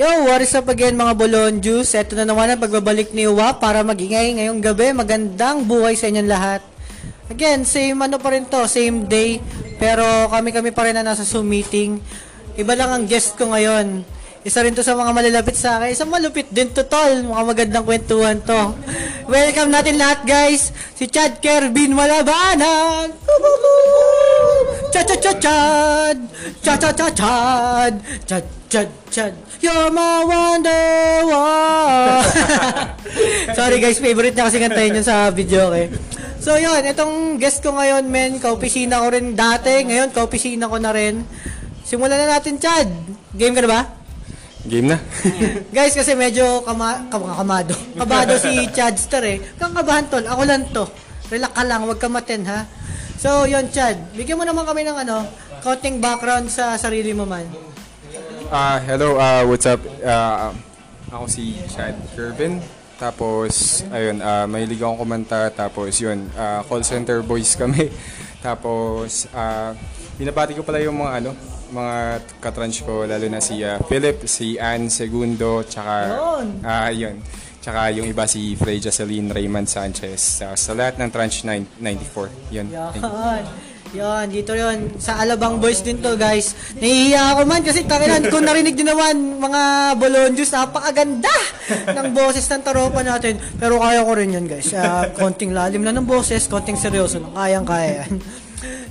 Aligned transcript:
Yo, 0.00 0.08
what 0.24 0.40
is 0.40 0.56
up 0.56 0.64
again 0.72 0.96
mga 0.96 1.12
Bolon 1.12 1.60
Juice? 1.60 1.92
Ito 1.92 2.16
na 2.16 2.24
naman 2.24 2.48
ang 2.48 2.56
pagbabalik 2.56 3.12
ni 3.12 3.28
Wa 3.28 3.60
para 3.60 3.84
magingay 3.84 4.32
ngayong 4.32 4.64
gabi. 4.64 4.96
Magandang 4.96 5.68
buhay 5.68 5.92
sa 5.92 6.08
inyong 6.08 6.24
lahat. 6.24 6.64
Again, 7.28 7.68
same 7.68 8.00
ano 8.00 8.16
pa 8.16 8.32
rin 8.32 8.48
to, 8.48 8.64
same 8.64 9.04
day. 9.04 9.44
Pero 9.76 10.00
kami-kami 10.32 10.72
pa 10.72 10.88
rin 10.88 10.96
na 10.96 11.04
nasa 11.04 11.20
Zoom 11.20 11.52
meeting. 11.52 12.00
Iba 12.56 12.80
lang 12.80 12.96
ang 12.96 13.04
guest 13.04 13.36
ko 13.36 13.52
ngayon. 13.52 14.00
Isa 14.40 14.64
rin 14.64 14.72
to 14.72 14.80
sa 14.80 14.96
mga 14.96 15.12
malalapit 15.12 15.52
sa 15.52 15.76
akin. 15.76 15.92
Isang 15.92 16.08
malupit 16.08 16.48
din 16.48 16.72
to, 16.72 16.88
tol. 16.88 17.20
Mga 17.20 17.44
magandang 17.44 17.84
kwentuhan 17.84 18.40
to. 18.40 18.72
Welcome 19.28 19.68
natin 19.68 20.00
lahat, 20.00 20.24
guys. 20.24 20.72
Si 20.96 21.12
Chad 21.12 21.44
Kervin 21.44 21.92
Malabanan. 21.92 23.12
Chad, 24.96 25.04
chad, 25.12 25.20
chad, 25.20 25.38
chad. 25.44 26.16
Chad, 26.64 26.78
chad, 26.80 26.96
chad, 26.96 27.12
chad. 27.12 27.92
Chad, 28.24 28.44
chad, 28.72 28.88
chad. 29.12 29.49
You're 29.60 29.92
my 29.92 30.24
wonder. 30.24 30.72
Sorry 33.60 33.76
guys, 33.76 34.00
favorite 34.00 34.32
niya 34.32 34.48
kasi 34.48 34.56
kantahin 34.56 34.96
yun 34.96 35.04
sa 35.04 35.28
video, 35.28 35.68
okay? 35.68 35.92
So 36.40 36.56
yun, 36.56 36.80
itong 36.88 37.36
guest 37.36 37.60
ko 37.60 37.76
ngayon, 37.76 38.08
men, 38.08 38.40
kaopisina 38.40 39.04
ko 39.04 39.12
rin 39.12 39.36
dati. 39.36 39.84
Ngayon, 39.84 40.16
kaopisina 40.16 40.64
ko 40.64 40.80
na 40.80 40.96
rin. 40.96 41.28
Simulan 41.84 42.16
na 42.16 42.40
natin, 42.40 42.56
Chad. 42.56 42.88
Game 43.36 43.52
ka 43.52 43.60
na 43.60 43.68
ba? 43.68 43.80
Game 44.64 44.96
na. 44.96 44.98
Guys, 45.76 45.92
kasi 45.92 46.16
medyo 46.16 46.64
kama, 46.64 47.12
kama, 47.12 47.36
kamado. 47.36 47.76
Kabado 48.00 48.40
si 48.40 48.64
Chadster 48.72 49.20
eh. 49.28 49.44
Kang 49.60 49.76
kabahan 49.76 50.08
tol, 50.08 50.24
ako 50.24 50.42
lang 50.48 50.72
to. 50.72 50.88
Relax 51.28 51.52
ka 51.52 51.68
lang, 51.68 51.84
huwag 51.84 52.00
ka 52.00 52.08
maten 52.08 52.48
ha. 52.48 52.64
So, 53.20 53.44
yun 53.44 53.68
Chad, 53.68 54.16
bigyan 54.16 54.40
mo 54.40 54.48
naman 54.48 54.64
kami 54.64 54.88
ng 54.88 55.04
ano, 55.04 55.28
konting 55.60 56.00
background 56.00 56.48
sa 56.48 56.80
sarili 56.80 57.12
mo 57.12 57.28
man. 57.28 57.69
Ah, 58.50 58.82
hello, 58.82 59.14
ah, 59.14 59.46
what's 59.46 59.62
up? 59.62 59.78
Ah, 60.02 60.50
ako 61.06 61.30
si 61.30 61.54
Chad 61.70 61.94
Kervin. 62.18 62.58
Tapos, 62.98 63.86
ayun, 63.94 64.18
ah, 64.18 64.42
mahilig 64.50 64.82
akong 64.82 65.06
kumanta. 65.06 65.54
Tapos, 65.54 65.94
yun, 66.02 66.26
ah, 66.34 66.58
call 66.66 66.82
center 66.82 67.22
boys 67.22 67.54
kami. 67.54 67.94
Tapos, 68.46 69.30
ah, 69.30 69.70
binabati 70.18 70.58
ko 70.58 70.66
pala 70.66 70.82
yung 70.82 70.98
mga 70.98 71.22
ano, 71.22 71.30
mga 71.70 71.94
katrunch 72.42 72.82
ko, 72.82 73.06
lalo 73.06 73.22
na 73.30 73.38
si 73.38 73.62
ah, 73.62 73.78
Philip, 73.86 74.26
si 74.26 74.58
Ann 74.58 74.90
Segundo, 74.90 75.62
tsaka, 75.62 76.18
ah, 76.66 76.90
yun. 76.90 77.22
Tsaka 77.62 77.94
yung 77.94 78.10
iba 78.10 78.26
si 78.26 78.58
Frey 78.58 78.82
Jocelyn 78.82 79.30
Raymond 79.30 79.70
Sanchez. 79.70 80.42
Sa, 80.42 80.58
sa 80.58 80.74
lahat 80.74 80.98
ng 80.98 81.06
tranche 81.14 81.46
9, 81.46 81.78
94. 81.78 82.50
Yun. 82.50 82.66
Thank 82.66 82.98
you. 82.98 83.14
Yan. 83.14 83.69
Yan, 83.90 84.30
dito 84.30 84.54
yun. 84.54 84.94
Sa 85.02 85.18
Alabang 85.18 85.58
Boys 85.58 85.82
din 85.82 85.98
to, 85.98 86.14
guys. 86.14 86.54
Nahihiya 86.78 87.34
ako 87.34 87.42
man 87.42 87.62
kasi 87.66 87.82
tanginan 87.82 88.22
kung 88.30 88.46
narinig 88.46 88.78
din 88.78 88.86
naman 88.86 89.42
mga 89.42 89.62
Bolon 89.98 90.34
Juice, 90.38 90.54
napakaganda 90.54 91.34
ng 91.90 92.14
boses 92.14 92.46
ng 92.46 92.62
taropa 92.62 93.02
natin. 93.02 93.42
Pero 93.58 93.82
kaya 93.82 94.06
ko 94.06 94.12
rin 94.14 94.30
yun, 94.30 94.46
guys. 94.46 94.70
Ah, 94.78 95.10
konting 95.10 95.50
lalim 95.50 95.82
na 95.82 95.90
ng 95.90 96.06
boses, 96.06 96.46
konting 96.46 96.78
seryoso 96.78 97.18
lang. 97.18 97.34
Kayang-kaya 97.34 98.06
yan. 98.06 98.10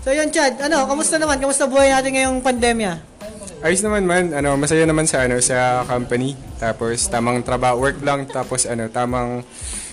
So 0.04 0.12
yun, 0.12 0.28
Chad. 0.36 0.60
Ano, 0.60 0.84
kamusta 0.84 1.16
naman? 1.16 1.40
Kamusta 1.40 1.64
buhay 1.64 1.96
natin 1.96 2.20
ngayong 2.20 2.40
pandemya? 2.44 2.94
Ayos 3.60 3.84
naman 3.84 4.08
man, 4.08 4.32
ano, 4.32 4.56
masaya 4.56 4.88
naman 4.88 5.04
sa 5.04 5.28
ano 5.28 5.36
sa 5.44 5.84
company. 5.84 6.36
Tapos 6.60 7.08
tamang 7.12 7.44
trabaho, 7.44 7.84
work 7.84 8.00
lang 8.04 8.24
tapos 8.28 8.64
ano, 8.64 8.88
tamang 8.88 9.44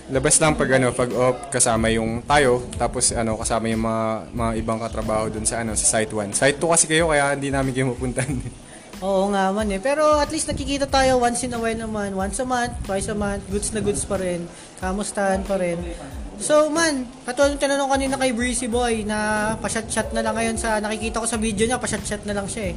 labas 0.06 0.38
lang 0.38 0.54
pag 0.54 0.70
ano, 0.78 0.94
pag 0.94 1.10
off 1.10 1.50
kasama 1.50 1.90
yung 1.90 2.22
tayo, 2.22 2.62
tapos 2.78 3.10
ano 3.10 3.34
kasama 3.34 3.66
yung 3.66 3.82
mga 3.82 4.04
mga 4.30 4.52
ibang 4.62 4.78
katrabaho 4.78 5.26
dun 5.26 5.42
sa 5.42 5.66
ano 5.66 5.74
sa 5.74 5.98
site 5.98 6.14
1. 6.14 6.30
Site 6.30 6.58
2 6.62 6.74
kasi 6.74 6.84
kayo 6.86 7.10
kaya 7.10 7.34
hindi 7.34 7.50
namin 7.50 7.74
kayo 7.74 7.90
mapuntahan. 7.90 8.38
Oo 9.04 9.28
nga 9.28 9.52
man 9.52 9.68
eh. 9.68 9.76
Pero 9.82 10.16
at 10.16 10.32
least 10.32 10.48
nakikita 10.48 10.88
tayo 10.88 11.20
once 11.20 11.44
in 11.44 11.52
a 11.52 11.60
while 11.60 11.76
naman. 11.76 12.16
Once 12.16 12.40
a 12.40 12.46
month, 12.48 12.72
twice 12.88 13.12
a 13.12 13.16
month, 13.18 13.44
goods 13.52 13.68
na 13.76 13.84
goods 13.84 14.08
pa 14.08 14.16
rin. 14.16 14.48
Kamustahan 14.80 15.44
pa 15.44 15.60
rin. 15.60 15.76
So 16.40 16.72
man, 16.72 17.04
katulad 17.28 17.56
ng 17.56 17.60
tinanong 17.60 17.92
kanina 17.92 18.14
kay 18.16 18.32
Breezy 18.32 18.68
Boy 18.70 19.04
na 19.04 19.52
pa-chat-chat 19.60 20.16
na 20.16 20.24
lang 20.24 20.32
ngayon 20.36 20.56
sa 20.56 20.80
nakikita 20.80 21.20
ko 21.20 21.26
sa 21.28 21.36
video 21.36 21.68
niya, 21.68 21.76
pa-chat-chat 21.76 22.24
na 22.24 22.32
lang 22.32 22.48
siya 22.48 22.72
eh. 22.72 22.74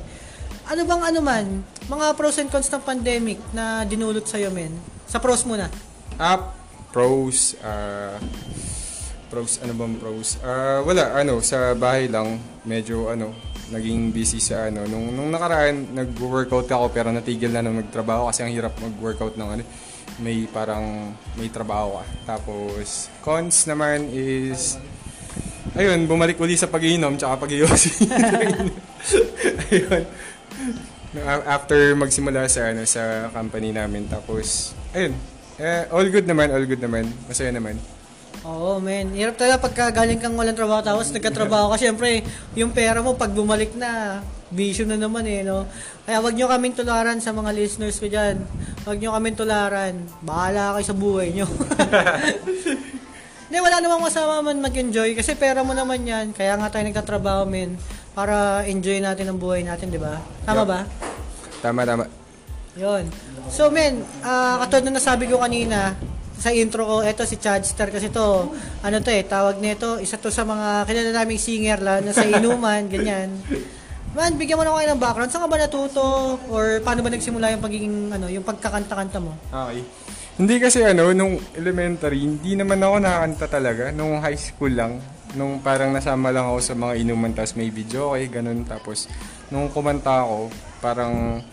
Ano 0.70 0.84
bang 0.84 1.02
ano 1.02 1.20
man, 1.24 1.46
mga 1.88 2.06
pros 2.20 2.38
and 2.38 2.52
cons 2.52 2.68
ng 2.68 2.84
pandemic 2.84 3.40
na 3.56 3.88
dinulot 3.88 4.28
sa'yo 4.28 4.52
men? 4.52 4.76
Sa 5.08 5.24
pros 5.24 5.48
muna. 5.48 5.72
Up, 6.20 6.59
pros, 6.90 7.56
ah, 7.62 8.18
pros, 9.30 9.62
ano 9.62 9.74
bang 9.78 9.96
pros? 9.98 10.42
Ah, 10.42 10.82
wala, 10.82 11.14
ano, 11.18 11.40
sa 11.42 11.74
bahay 11.78 12.10
lang, 12.10 12.42
medyo 12.66 13.10
ano, 13.10 13.34
naging 13.70 14.10
busy 14.10 14.42
sa 14.42 14.68
ano. 14.68 14.86
Nung, 14.90 15.14
nung 15.14 15.30
nakaraan, 15.30 15.94
nag-workout 15.94 16.70
ako 16.70 16.90
pero 16.90 17.14
natigil 17.14 17.54
na 17.54 17.62
nung 17.62 17.78
nagtrabaho 17.78 18.30
kasi 18.30 18.42
ang 18.42 18.52
hirap 18.54 18.74
mag-workout 18.82 19.38
ng 19.38 19.50
ano, 19.60 19.64
may 20.20 20.50
parang 20.50 21.14
may 21.38 21.48
trabaho 21.54 22.02
ka. 22.02 22.06
Tapos, 22.36 23.08
cons 23.22 23.70
naman 23.70 24.10
is, 24.10 24.82
ayun, 25.78 26.10
bumalik 26.10 26.42
uli 26.42 26.58
sa 26.58 26.68
pag-iinom 26.68 27.16
tsaka 27.16 27.46
pag-iyosi. 27.46 28.10
ayun. 29.74 30.04
After 31.26 31.98
magsimula 31.98 32.46
sa 32.46 32.70
ano 32.70 32.86
sa 32.86 33.34
company 33.34 33.74
namin 33.74 34.06
tapos 34.06 34.78
ayun 34.94 35.18
eh, 35.59 35.84
all 35.92 36.08
good 36.08 36.25
naman 36.25 36.50
all 36.50 36.64
good 36.66 36.81
naman 36.81 37.06
masaya 37.28 37.52
naman 37.52 37.78
Oo, 38.47 38.80
men. 38.80 39.12
Hirap 39.12 39.36
talaga 39.36 39.68
pagka 39.68 39.92
galing 39.92 40.16
kang 40.16 40.31
walang 40.40 40.56
trabaho 40.56 40.80
tapos 40.80 41.12
nagkatrabaho 41.12 41.75
ka. 41.75 41.78
Siyempre, 41.84 42.24
yung 42.56 42.72
pera 42.72 43.03
mo 43.03 43.12
pag 43.20 43.36
bumalik 43.36 43.75
na, 43.75 44.24
bisyo 44.47 44.88
na 44.88 44.96
naman 44.96 45.28
eh, 45.28 45.44
no? 45.44 45.68
Kaya 46.08 46.24
wag 46.24 46.40
nyo 46.40 46.47
kaming 46.47 46.72
tularan 46.72 47.20
sa 47.20 47.36
mga 47.36 47.52
listeners 47.52 48.00
ko 48.00 48.08
dyan. 48.08 48.40
Wag 48.88 48.96
nyo 48.96 49.12
kaming 49.12 49.36
tularan. 49.36 50.08
Bahala 50.24 50.80
kayo 50.80 50.86
sa 50.88 50.96
buhay 50.96 51.36
nyo. 51.36 51.52
Hindi, 53.50 53.58
wala 53.59 53.84
namang 53.84 54.08
masama 54.08 54.40
man 54.40 54.64
mag-enjoy 54.64 55.20
kasi 55.20 55.36
pera 55.36 55.59
mo 55.59 55.76
naman 55.76 56.08
yan. 56.08 56.31
Kaya 56.31 56.56
nga 56.56 56.72
tayo 56.72 56.88
nagtatrabaho, 56.88 57.44
men. 57.44 57.76
Para 58.16 58.64
enjoy 58.64 59.03
natin 59.03 59.36
ang 59.36 59.40
buhay 59.41 59.68
natin, 59.68 59.91
di 59.91 60.00
ba? 60.00 60.16
Tama 60.47 60.64
Yup. 60.64 60.70
ba? 60.70 60.80
tama 61.59 61.84
tama 61.84 62.08
Yon. 62.80 63.03
So, 63.50 63.74
men, 63.74 64.06
ah 64.22 64.62
katulad 64.64 64.90
na 64.90 65.02
nasabi 65.02 65.26
ko 65.26 65.42
kanina, 65.42 65.98
sa 66.40 66.56
intro 66.56 66.88
ko, 66.88 66.96
eto 67.04 67.28
si 67.28 67.36
Chadster 67.36 67.92
kasi 67.92 68.08
to, 68.08 68.56
ano 68.80 68.96
to 69.04 69.12
eh, 69.12 69.28
tawag 69.28 69.60
nito, 69.60 70.00
isa 70.00 70.16
to 70.16 70.32
sa 70.32 70.48
mga 70.48 70.88
kilala 70.88 71.12
naming 71.12 71.42
singer 71.42 71.84
la, 71.84 72.00
na 72.00 72.16
sa 72.16 72.24
inuman, 72.24 72.88
ganyan. 72.94 73.36
Man, 74.16 74.40
bigyan 74.40 74.56
mo 74.56 74.64
na 74.64 74.74
kayo 74.74 74.96
ng 74.96 75.04
background. 75.04 75.30
Saan 75.30 75.46
ka 75.46 75.52
ba 75.52 75.59
natuto? 75.59 76.40
Or 76.50 76.80
paano 76.82 77.04
ba 77.06 77.12
nagsimula 77.12 77.54
yung 77.54 77.62
pagiging, 77.62 77.96
ano, 78.09 78.26
yung 78.32 78.48
pagkakanta-kanta 78.48 79.20
mo? 79.20 79.36
okay 79.52 79.84
hindi 80.40 80.56
kasi 80.56 80.80
ano 80.88 81.12
nung 81.12 81.36
elementary 81.52 82.24
hindi 82.24 82.56
naman 82.56 82.80
ako 82.80 83.04
nakakanta 83.04 83.46
talaga 83.52 83.84
nung 83.92 84.24
high 84.24 84.40
school 84.40 84.72
lang 84.72 85.04
nung 85.36 85.59
parang 85.59 85.92
nasama 85.92 86.32
lang 86.32 86.48
ako 86.48 86.59
sa 86.64 86.74
mga 86.80 86.94
inuman 87.04 87.36
tapos 87.36 87.59
may 87.59 87.68
video 87.68 88.16
okay 88.16 88.32
ganun 88.32 88.64
tapos 88.64 89.12
nung 89.52 89.68
kumanta 89.68 90.24
ako 90.24 90.48
parang 90.80 91.44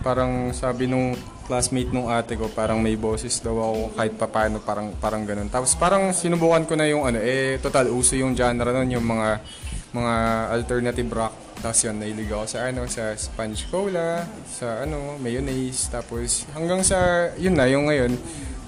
parang 0.00 0.56
sabi 0.56 0.88
nung 0.88 1.12
classmate 1.50 1.90
nung 1.90 2.06
ate 2.06 2.38
ko 2.38 2.46
parang 2.46 2.78
may 2.78 2.94
boses 2.94 3.42
daw 3.42 3.58
ako 3.58 3.98
kahit 3.98 4.14
papaano 4.14 4.62
parang 4.62 4.94
parang 5.02 5.26
ganun. 5.26 5.50
Tapos 5.50 5.74
parang 5.74 6.14
sinubukan 6.14 6.62
ko 6.62 6.78
na 6.78 6.86
yung 6.86 7.02
ano 7.02 7.18
eh 7.18 7.58
total 7.58 7.90
uso 7.90 8.14
yung 8.14 8.38
genre 8.38 8.70
nun 8.70 8.86
yung 8.94 9.02
mga 9.02 9.42
mga 9.90 10.14
alternative 10.54 11.10
rock. 11.10 11.34
Tapos 11.58 11.82
yun 11.82 11.98
nahilig 11.98 12.30
ako 12.30 12.44
sa 12.46 12.70
ano 12.70 12.86
sa 12.86 13.10
sponge 13.18 13.66
cola 13.66 14.22
sa 14.46 14.86
ano 14.86 15.18
mayonnaise. 15.18 15.90
Tapos 15.90 16.46
hanggang 16.54 16.86
sa 16.86 17.34
yun 17.34 17.58
na 17.58 17.66
yung 17.66 17.90
ngayon 17.90 18.14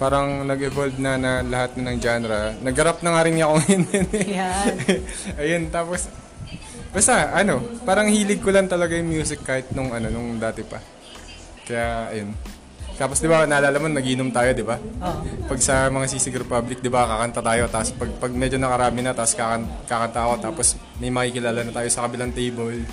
parang 0.02 0.42
nag-evolve 0.42 0.98
na 0.98 1.14
na 1.14 1.46
lahat 1.46 1.78
na 1.78 1.94
ng 1.94 2.02
genre. 2.02 2.58
Nag-rap 2.66 2.98
na 3.06 3.14
nga 3.14 3.22
rin 3.22 3.38
ako 3.38 3.54
ngayon. 3.62 3.84
Yan. 4.26 4.74
ayun 5.38 5.62
tapos 5.70 6.10
basta 6.90 7.30
ano 7.30 7.62
parang 7.86 8.10
hilig 8.10 8.42
ko 8.42 8.50
lang 8.50 8.66
talaga 8.66 8.98
yung 8.98 9.06
music 9.06 9.46
kahit 9.46 9.70
nung 9.70 9.94
ano 9.94 10.10
nung 10.10 10.42
dati 10.42 10.66
pa. 10.66 10.82
Kaya 11.62 12.10
ayun 12.10 12.34
tapos 13.02 13.18
di 13.18 13.26
ba 13.26 13.42
naalala 13.42 13.82
mo 13.82 13.90
nagiinom 13.90 14.30
tayo 14.30 14.54
di 14.54 14.62
ba 14.62 14.78
Oo. 14.78 15.42
pag 15.50 15.58
sa 15.58 15.90
mga 15.90 16.06
Sisig 16.08 16.32
Republic, 16.38 16.80
di 16.80 16.88
ba, 16.88 17.04
kakanta 17.04 17.40
tayo, 17.44 17.68
tapos 17.68 17.90
pag, 17.92 18.10
pag 18.16 18.32
medyo 18.32 18.56
nakarami 18.56 19.04
na, 19.04 19.12
tapos 19.12 19.34
kakan, 19.36 19.62
kakanta 19.84 20.20
ako, 20.24 20.34
tapos 20.40 20.66
may 20.96 21.12
makikilala 21.12 21.60
na 21.66 21.72
tayo 21.74 21.88
sa 21.92 22.08
kabilang 22.08 22.32
table. 22.32 22.84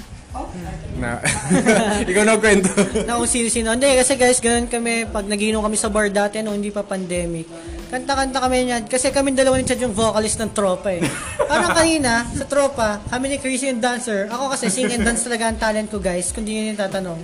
Na, 0.99 1.23
ikaw 2.09 2.23
na 2.27 2.37
kwento. 2.37 2.69
na 3.07 3.17
kung 3.17 3.29
sino-sino. 3.29 3.73
Hindi, 3.73 3.89
kasi 3.97 4.13
guys, 4.19 4.43
ganun 4.43 4.67
kami, 4.67 5.09
pag 5.09 5.25
nagiinom 5.25 5.63
kami 5.63 5.77
sa 5.79 5.89
bar 5.89 6.11
dati, 6.11 6.43
nung 6.43 6.59
hindi 6.59 6.69
pa 6.69 6.83
pandemic, 6.85 7.49
kanta-kanta 7.89 8.37
kami 8.37 8.69
niyan. 8.69 8.83
Kasi 8.85 9.09
kami 9.09 9.33
dalawa 9.33 9.57
ni 9.57 9.65
Chad 9.65 9.81
yung 9.81 9.97
vocalist 9.97 10.37
ng 10.37 10.53
tropa 10.53 10.93
eh. 10.93 11.01
Parang 11.49 11.73
kanina, 11.73 12.23
sa 12.29 12.45
tropa, 12.45 13.01
kami 13.09 13.33
ni 13.33 13.37
Chrissy 13.41 13.73
yung 13.73 13.81
dancer. 13.81 14.29
Ako 14.29 14.53
kasi 14.53 14.69
sing 14.69 14.93
and 14.93 15.01
dance 15.01 15.25
talaga 15.25 15.49
ang 15.49 15.57
talent 15.57 15.89
ko 15.89 15.97
guys, 15.97 16.29
kung 16.29 16.45
di 16.45 16.53
nyo 16.53 16.77
tatanong. 16.77 17.19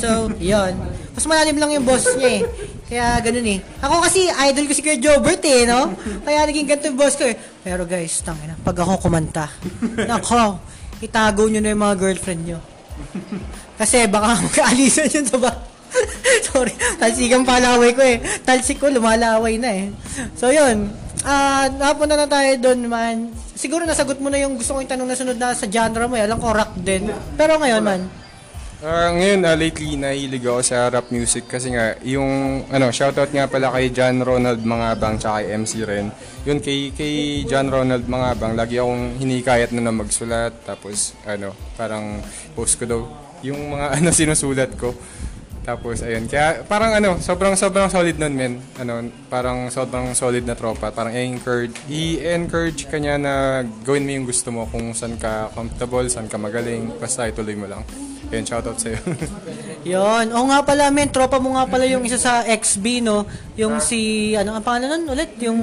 So, 0.00 0.32
yon 0.40 0.72
Mas 1.12 1.28
malalim 1.28 1.60
lang 1.60 1.70
yung 1.76 1.84
boss 1.84 2.08
niya 2.16 2.40
eh. 2.40 2.42
Kaya 2.88 3.20
ganun 3.20 3.44
eh. 3.44 3.60
Ako 3.84 4.00
kasi, 4.00 4.32
idol 4.32 4.64
ko 4.66 4.72
si 4.72 4.82
Kuya 4.82 4.96
Jobert 4.96 5.44
eh, 5.44 5.68
no? 5.68 5.92
Kaya 6.24 6.48
naging 6.48 6.66
ganito 6.66 6.88
yung 6.88 6.98
boss 6.98 7.14
ko 7.20 7.28
eh. 7.28 7.36
Pero 7.36 7.84
guys, 7.84 8.24
tangina, 8.24 8.56
pag 8.56 8.76
ako 8.80 9.06
kumanta, 9.06 9.52
nako, 10.08 10.56
itago 11.04 11.44
nyo 11.46 11.60
na 11.60 11.76
yung 11.76 11.82
mga 11.84 11.96
girlfriend 12.00 12.42
nyo. 12.48 12.58
Kasi 13.76 14.08
baka 14.08 14.40
magkaalisan 14.48 15.12
yun 15.12 15.26
sa 15.28 15.36
ba? 15.36 15.75
Sorry, 16.50 16.72
talsik 17.00 17.32
ang 17.32 17.46
palaway 17.46 17.90
ko 17.92 18.02
eh. 18.02 18.18
Talsik 18.42 18.78
ko, 18.80 18.90
lumalaway 18.90 19.56
na 19.60 19.70
eh. 19.72 19.86
So 20.36 20.52
yun, 20.52 20.92
ah 21.26 21.66
napunta 21.72 22.14
na 22.14 22.28
tayo 22.28 22.50
doon 22.60 22.80
man. 22.86 23.16
Siguro 23.56 23.88
nasagot 23.88 24.20
mo 24.20 24.28
na 24.28 24.40
yung 24.40 24.60
gusto 24.60 24.76
ko 24.76 24.84
yung 24.84 24.90
tanong 24.90 25.08
na 25.08 25.16
sunod 25.16 25.38
na 25.40 25.56
sa 25.56 25.66
genre 25.66 26.04
mo 26.06 26.14
eh. 26.14 26.24
Alam 26.28 26.38
ko 26.38 26.52
rock 26.52 26.76
din. 26.80 27.08
Pero 27.34 27.56
ngayon 27.56 27.84
man, 27.84 28.02
Ah, 28.84 29.08
ngayon, 29.08 29.40
ah, 29.48 29.56
lately, 29.56 29.96
nahilig 29.96 30.44
ako 30.44 30.60
sa 30.60 30.92
rap 30.92 31.08
music 31.08 31.48
kasi 31.48 31.72
nga, 31.72 31.96
yung, 32.04 32.60
ano, 32.68 32.92
shoutout 32.92 33.32
nga 33.32 33.48
pala 33.48 33.72
kay 33.72 33.88
John 33.88 34.20
Ronald 34.20 34.60
Mangabang 34.68 35.16
tsaka 35.16 35.40
kay 35.40 35.56
MC 35.56 35.72
Ren. 35.80 36.12
Yun, 36.44 36.60
kay, 36.60 36.92
kay 36.92 37.48
John 37.48 37.72
Ronald 37.72 38.04
Mangabang, 38.04 38.52
lagi 38.52 38.76
akong 38.76 39.16
hinikayat 39.16 39.72
na 39.72 39.80
na 39.80 39.96
magsulat, 39.96 40.60
tapos, 40.68 41.16
ano, 41.24 41.56
parang 41.80 42.20
post 42.52 42.76
ko 42.76 42.84
daw 42.84 43.00
yung 43.40 43.80
mga, 43.80 43.86
ano, 43.96 44.08
sinusulat 44.12 44.76
ko. 44.76 44.92
Tapos, 45.66 45.98
ayun, 46.06 46.30
kaya 46.30 46.62
parang 46.70 46.94
ano, 46.94 47.18
sobrang 47.18 47.58
sobrang 47.58 47.90
solid 47.90 48.14
nun, 48.22 48.38
men. 48.38 48.62
Ano, 48.78 49.02
parang 49.26 49.66
sobrang 49.66 50.14
solid 50.14 50.46
na 50.46 50.54
tropa. 50.54 50.94
Parang 50.94 51.10
i-encourage, 51.10 51.74
i-encourage 51.90 52.86
ka 52.86 53.02
niya 53.02 53.18
na 53.18 53.66
gawin 53.82 54.06
mo 54.06 54.14
yung 54.14 54.26
gusto 54.30 54.54
mo 54.54 54.70
kung 54.70 54.94
saan 54.94 55.18
ka 55.18 55.50
comfortable, 55.58 56.06
saan 56.06 56.30
ka 56.30 56.38
magaling, 56.38 56.94
basta 57.02 57.26
ituloy 57.26 57.58
mo 57.58 57.66
lang. 57.66 57.82
Ayun, 58.26 58.42
shoutout 58.42 58.74
sa'yo. 58.74 58.98
Yun. 59.94 60.34
O 60.34 60.50
nga 60.50 60.66
pala, 60.66 60.90
men, 60.90 61.14
tropa 61.14 61.38
mo 61.38 61.54
nga 61.54 61.62
pala 61.70 61.86
yung 61.86 62.02
isa 62.02 62.18
sa 62.18 62.42
XB, 62.42 63.06
no? 63.06 63.22
Yung 63.54 63.78
si, 63.78 64.34
ano 64.34 64.58
ang 64.58 64.66
pangalan 64.66 65.06
nun 65.06 65.14
ulit? 65.14 65.38
Yung, 65.38 65.58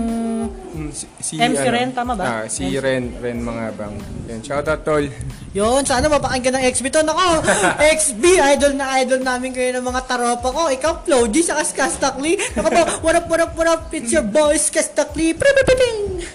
Mm, 0.73 0.89
si, 0.89 1.05
si, 1.21 1.37
MC 1.37 1.69
Ren, 1.69 1.93
tama 1.93 2.17
ba? 2.17 2.25
Ah, 2.25 2.45
si 2.49 2.65
Ren, 2.81 3.13
Ren 3.21 3.37
mga 3.37 3.77
bang. 3.77 3.93
Yan, 4.25 4.41
shoutout 4.41 4.81
tol. 4.81 5.05
yun, 5.53 5.85
sana 5.85 6.09
mapakinggan 6.09 6.57
ng 6.57 6.65
XB 6.65 6.85
to. 6.89 7.05
Nako, 7.05 7.45
XB, 8.01 8.23
idol 8.57 8.73
na 8.73 8.97
idol 8.97 9.21
namin 9.21 9.53
kayo 9.53 9.69
ng 9.77 9.85
mga 9.85 10.01
taropa 10.09 10.49
ko. 10.49 10.73
Ikaw, 10.73 11.05
Flo 11.05 11.29
G, 11.29 11.45
saka 11.45 11.61
Skastakli. 11.61 12.41
Nako 12.57 12.69
po, 12.73 12.83
what 13.05 13.13
up, 13.13 13.25
what 13.29 13.41
up, 13.45 13.53
what 13.53 13.69
up? 13.69 13.81
It's 13.93 14.09
your 14.09 14.25
boy, 14.25 14.57
Skastakli. 14.57 15.37
Pripipiting! 15.37 16.25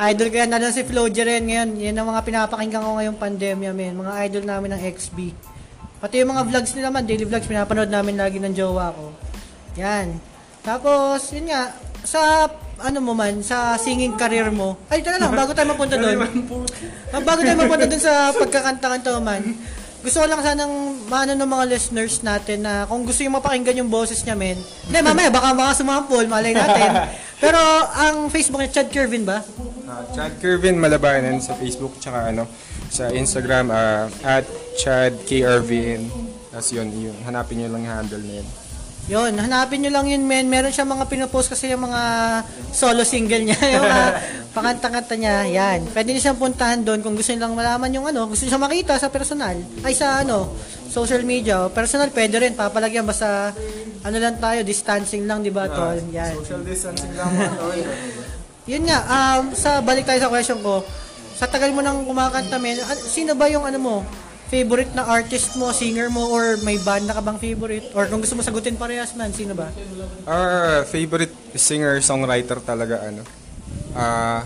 Idol 0.00 0.30
ko 0.30 0.36
yan, 0.38 0.54
na 0.54 0.70
si 0.70 0.86
Flo 0.86 1.10
G 1.10 1.26
rin 1.26 1.50
ngayon. 1.50 1.68
Yan 1.82 1.98
ang 1.98 2.14
mga 2.14 2.22
pinapakinggan 2.22 2.86
ko 2.86 2.94
ngayong 2.94 3.18
pandemya, 3.18 3.70
men. 3.74 3.98
Mga 3.98 4.12
idol 4.30 4.44
namin 4.46 4.78
ng 4.78 4.82
XB. 4.86 5.18
Pati 6.00 6.24
yung 6.24 6.32
mga 6.32 6.48
vlogs 6.48 6.72
nila 6.72 6.88
man, 6.88 7.04
daily 7.04 7.28
vlogs, 7.28 7.44
pinapanood 7.44 7.92
namin 7.92 8.16
lagi 8.16 8.40
ng 8.40 8.56
jowa 8.56 8.88
ko. 8.96 9.12
Yan. 9.76 10.16
Tapos, 10.64 11.28
yun 11.36 11.52
nga, 11.52 11.76
sa 12.08 12.48
ano 12.80 12.98
mo 13.04 13.12
man, 13.12 13.44
sa 13.44 13.76
singing 13.76 14.16
career 14.16 14.48
mo. 14.48 14.80
Ay, 14.88 15.04
teka 15.04 15.20
lang, 15.20 15.36
bago 15.36 15.52
tayo 15.52 15.68
mapunta 15.68 16.00
doon. 16.00 16.24
Ah, 17.12 17.20
bago 17.20 17.44
tayo 17.44 17.52
mapunta 17.60 17.84
doon 17.84 18.00
sa 18.00 18.32
pagkakanta-kanta 18.32 19.20
man. 19.20 19.44
Gusto 20.00 20.24
ko 20.24 20.26
lang 20.32 20.40
sanang 20.40 20.72
maano 21.12 21.36
ng 21.36 21.44
mga 21.44 21.64
listeners 21.68 22.24
natin 22.24 22.64
na 22.64 22.88
kung 22.88 23.04
gusto 23.04 23.20
yung 23.20 23.36
mapakinggan 23.36 23.84
yung 23.84 23.92
boses 23.92 24.24
niya, 24.24 24.32
men. 24.32 24.56
Hindi, 24.88 24.98
mamaya, 25.04 25.28
baka 25.28 25.52
mga 25.52 25.72
sumampol, 25.76 26.24
malay 26.24 26.56
natin. 26.56 27.04
Pero, 27.44 27.60
ang 27.92 28.32
Facebook 28.32 28.64
niya, 28.64 28.80
Chad 28.80 28.88
Kervin 28.88 29.28
ba? 29.28 29.44
Ah, 29.84 30.08
Chad 30.16 30.40
Kervin 30.40 30.80
Malabanan 30.80 31.44
sa 31.44 31.52
Facebook 31.52 32.00
tsaka 32.00 32.32
ano 32.32 32.48
sa 32.90 33.08
Instagram 33.14 33.70
ah, 33.70 34.10
at 34.26 34.44
Chad 34.74 35.14
KRVN. 35.24 36.10
Tapos 36.50 36.68
yun, 36.74 36.90
yun, 36.90 37.16
hanapin 37.22 37.62
niyo 37.62 37.70
lang 37.70 37.86
yung 37.86 37.94
handle 37.94 38.24
na 38.26 38.34
yun. 38.42 38.48
Yun, 39.10 39.32
hanapin 39.42 39.82
nyo 39.82 39.90
lang 39.90 40.06
yun, 40.06 40.22
men. 40.22 40.46
Meron 40.46 40.70
siyang 40.70 40.86
mga 40.86 41.10
pinopost 41.10 41.50
kasi 41.50 41.66
yung 41.72 41.82
mga 41.82 42.02
solo 42.70 43.02
single 43.02 43.42
niya, 43.42 43.58
yung 43.74 43.82
mga 43.82 44.04
pakanta-kanta 44.56 45.14
niya. 45.18 45.50
Yan. 45.50 45.90
Pwede 45.90 46.14
niyo 46.14 46.22
siyang 46.22 46.38
puntahan 46.38 46.86
doon 46.86 47.02
kung 47.02 47.18
gusto 47.18 47.34
niyo 47.34 47.42
lang 47.42 47.58
malaman 47.58 47.90
yung 47.90 48.06
ano, 48.06 48.30
gusto 48.30 48.46
niyo 48.46 48.54
siya 48.54 48.62
makita 48.62 49.02
sa 49.02 49.10
personal. 49.10 49.58
Ay, 49.82 49.98
sa 49.98 50.22
ano, 50.22 50.54
social 50.86 51.26
media. 51.26 51.66
Personal, 51.74 52.14
pwede 52.14 52.38
rin. 52.38 52.54
Papalagyan, 52.54 53.02
basta 53.02 53.50
ano 54.06 54.16
lang 54.22 54.38
tayo, 54.38 54.62
distancing 54.62 55.26
lang, 55.26 55.42
di 55.42 55.50
ba, 55.50 55.66
tol? 55.66 55.98
Yan. 56.14 56.30
Social 56.46 56.62
distancing 56.62 57.10
lang 57.18 57.34
mga 57.34 57.54
tol. 57.58 57.78
Yun 58.70 58.82
nga, 58.86 58.98
um, 59.10 59.50
sa 59.58 59.82
balik 59.82 60.06
tayo 60.06 60.22
sa 60.22 60.30
question 60.30 60.62
ko, 60.62 60.86
sa 61.40 61.48
tagal 61.48 61.72
mo 61.72 61.80
nang 61.80 62.04
kumakanta, 62.04 62.60
men, 62.60 62.76
an- 62.84 63.00
sino 63.00 63.32
ba 63.32 63.48
yung 63.48 63.64
ano 63.64 63.80
mo, 63.80 63.94
favorite 64.52 64.92
na 64.92 65.08
artist 65.08 65.56
mo, 65.56 65.72
singer 65.72 66.12
mo, 66.12 66.28
or 66.28 66.60
may 66.60 66.76
banda 66.76 67.16
ka 67.16 67.24
bang 67.24 67.40
favorite? 67.40 67.88
Or 67.96 68.04
kung 68.04 68.20
gusto 68.20 68.36
mo 68.36 68.44
sagutin 68.44 68.76
parehas 68.76 69.16
man, 69.16 69.32
sino 69.32 69.56
ba? 69.56 69.72
Our 70.28 70.84
favorite 70.84 71.32
singer 71.56 72.04
songwriter 72.04 72.60
talaga 72.60 73.08
ano. 73.08 73.24
Ah 73.96 74.44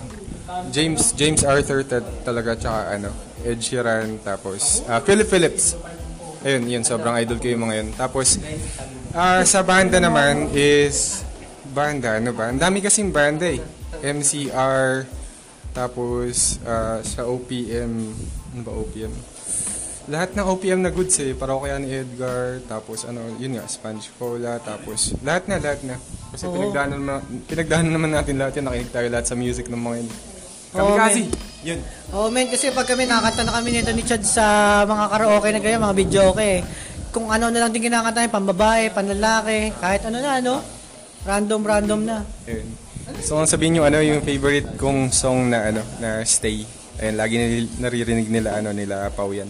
James 0.71 1.17
James 1.17 1.41
Arthur 1.43 1.83
ta- 1.83 2.05
talaga 2.23 2.53
tsaka 2.55 2.95
ano 2.95 3.11
Ed 3.43 3.59
Sheeran 3.59 4.21
tapos 4.21 4.85
ah, 4.87 5.01
Philip 5.03 5.27
Phillips. 5.27 5.75
Ayun, 6.45 6.69
yun 6.69 6.85
sobrang 6.85 7.17
idol 7.19 7.41
ko 7.41 7.49
yung 7.49 7.65
mga 7.65 7.75
yun. 7.83 7.89
Tapos 7.97 8.39
ah, 9.17 9.41
sa 9.43 9.65
banda 9.65 9.99
naman 9.99 10.53
is 10.53 11.25
banda 11.73 12.21
ano 12.21 12.31
ba? 12.37 12.53
Ang 12.53 12.61
dami 12.61 12.85
kasing 12.85 13.09
banda 13.11 13.49
eh. 13.51 13.61
MCR 14.05 15.09
tapos 15.75 16.63
ah, 16.65 17.03
sa 17.03 17.27
OPM 17.27 17.93
ano 18.55 18.63
ba 18.63 18.73
OPM? 18.79 19.11
Lahat 20.05 20.37
ng 20.37 20.47
OPM 20.47 20.81
na 20.85 20.93
goods 20.93 21.17
eh. 21.19 21.33
Parang 21.35 21.59
kaya 21.59 21.81
ni 21.81 21.91
Edgar, 21.91 22.61
tapos 22.69 23.09
ano, 23.09 23.25
yun 23.41 23.57
nga, 23.57 23.65
Sponge 23.67 24.13
Cola, 24.15 24.61
tapos 24.61 25.17
lahat 25.25 25.49
na, 25.49 25.57
lahat 25.59 25.81
na. 25.83 25.97
Kasi 26.31 26.45
Oo. 26.45 26.55
pinagdaanan, 26.55 26.99
naman, 27.01 27.21
pinagdaanan 27.49 27.93
naman 27.93 28.11
natin 28.13 28.37
lahat 28.37 28.53
yan. 28.61 28.65
Nakinig 28.69 28.93
tayo 28.93 29.07
lahat 29.09 29.27
sa 29.27 29.35
music 29.35 29.67
ng 29.73 29.81
mga 29.81 29.97
yun. 30.05 30.09
Kami 30.75 30.85
Oo, 30.85 30.97
kasi, 31.01 31.21
yun. 31.65 31.81
Oh, 32.13 32.29
men, 32.29 32.47
kasi 32.53 32.69
pag 32.71 32.85
kami 32.85 33.09
nakakanta 33.09 33.43
na 33.49 33.57
kami 33.57 33.69
nito 33.73 33.91
ni 33.97 34.05
Chad 34.05 34.23
sa 34.29 34.47
mga 34.85 35.05
karaoke 35.09 35.49
na 35.51 35.61
ganyan, 35.65 35.83
mga 35.83 35.97
video 35.97 36.23
okay. 36.31 36.61
Kung 37.09 37.33
ano 37.33 37.49
na 37.49 37.65
lang 37.65 37.73
din 37.73 37.89
kinakanta 37.89 38.23
niya, 38.23 38.37
pambabae, 38.37 38.93
panlalaki, 38.93 39.73
kahit 39.81 40.05
ano 40.05 40.19
na, 40.21 40.31
ano, 40.37 40.55
random, 41.25 41.63
random 41.65 42.01
na. 42.05 42.19
Yun. 42.45 42.84
So, 43.21 43.37
kung 43.37 43.49
sabihin 43.49 43.77
nyo, 43.77 43.83
ano 43.85 44.01
yung 44.01 44.25
favorite 44.25 44.81
kong 44.81 45.13
song 45.13 45.53
na, 45.53 45.69
ano, 45.69 45.81
na 46.01 46.25
Stay. 46.25 46.65
Ayun, 47.01 47.17
lagi 47.21 47.35
nil, 47.37 47.69
naririnig 47.81 48.29
nila, 48.33 48.61
ano, 48.61 48.73
nila 48.73 49.13
Pau 49.13 49.33
yan. 49.33 49.49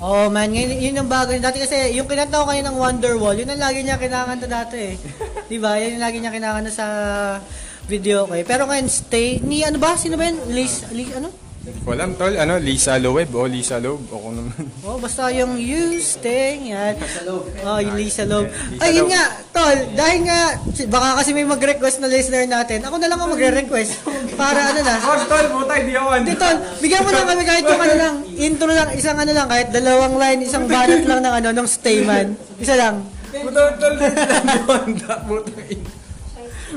Oh 0.00 0.32
man, 0.32 0.48
ngayon, 0.48 0.80
yun 0.80 0.98
yung 1.04 1.10
bagay. 1.12 1.36
Dati 1.42 1.60
kasi, 1.60 1.92
yung 1.92 2.08
kinanta 2.08 2.40
ko 2.40 2.48
kayo 2.48 2.64
ng 2.64 2.76
Wonderwall, 2.78 3.36
yun 3.36 3.52
ang 3.52 3.60
lagi 3.60 3.84
niya 3.84 4.00
kinakanta 4.00 4.48
dati 4.48 4.76
eh. 4.80 4.94
Di 5.50 5.60
ba? 5.60 5.76
Yan 5.76 6.00
yung 6.00 6.04
lagi 6.04 6.18
niya 6.22 6.32
kinakanta 6.32 6.72
sa 6.72 6.86
video 7.84 8.24
ko 8.24 8.32
eh. 8.38 8.46
Pero 8.46 8.64
ngayon, 8.64 8.88
stay, 8.88 9.42
ni 9.44 9.60
ano 9.60 9.76
ba? 9.76 9.98
Sino 10.00 10.16
ba 10.16 10.24
yun? 10.24 10.40
Liz, 10.54 10.88
Liz 10.94 11.12
ano? 11.12 11.49
Walang 11.80 12.12
tol, 12.20 12.36
ano, 12.36 12.60
Lisa 12.60 13.00
Loeb 13.00 13.32
o 13.32 13.48
Lisa 13.48 13.80
Loeb. 13.80 14.04
O 14.12 14.20
kung 14.20 14.36
naman. 14.36 14.52
Oh, 14.86 15.00
basta 15.00 15.32
yung 15.32 15.56
you 15.56 15.96
stay, 15.96 16.60
yan. 16.68 16.92
Oh, 17.64 17.80
yung 17.80 17.96
Lisa 17.96 18.28
Loeb. 18.28 18.52
Lisa 18.52 18.80
Ay, 18.84 19.00
yun 19.00 19.08
Loeb. 19.08 19.16
nga, 19.16 19.24
tol, 19.48 19.78
dahil 19.96 20.18
nga, 20.28 20.40
baka 20.92 21.08
kasi 21.24 21.32
may 21.32 21.48
mag-request 21.48 22.04
na 22.04 22.12
listener 22.12 22.44
natin, 22.44 22.84
ako 22.84 23.00
na 23.00 23.08
lang 23.08 23.16
ang 23.16 23.32
magre-request. 23.32 24.04
Para 24.36 24.60
ano 24.76 24.80
na. 24.84 24.94
Oh, 25.00 25.16
tol, 25.24 25.46
puta, 25.56 25.72
hindi 25.80 25.96
ako 25.96 26.08
Hindi, 26.20 26.34
tol, 26.36 26.56
bigyan 26.84 27.00
mo 27.00 27.10
lang 27.16 27.26
kami 27.26 27.42
kahit 27.48 27.64
yung 27.64 27.82
ano 27.82 27.94
lang, 27.96 28.14
intro 28.36 28.68
lang, 28.68 28.88
isang 28.92 29.16
ano 29.16 29.32
lang, 29.32 29.46
kahit 29.48 29.68
dalawang 29.72 30.14
line, 30.20 30.40
isang 30.44 30.64
banat 30.68 31.02
lang 31.08 31.20
ng 31.24 31.34
ano, 31.40 31.48
ng 31.56 31.68
stay 31.68 32.04
man. 32.04 32.36
Isa 32.60 32.76
lang. 32.76 33.08
Puta, 33.32 33.60
tol, 33.80 33.94
puta, 33.96 35.14
puta. 35.24 35.52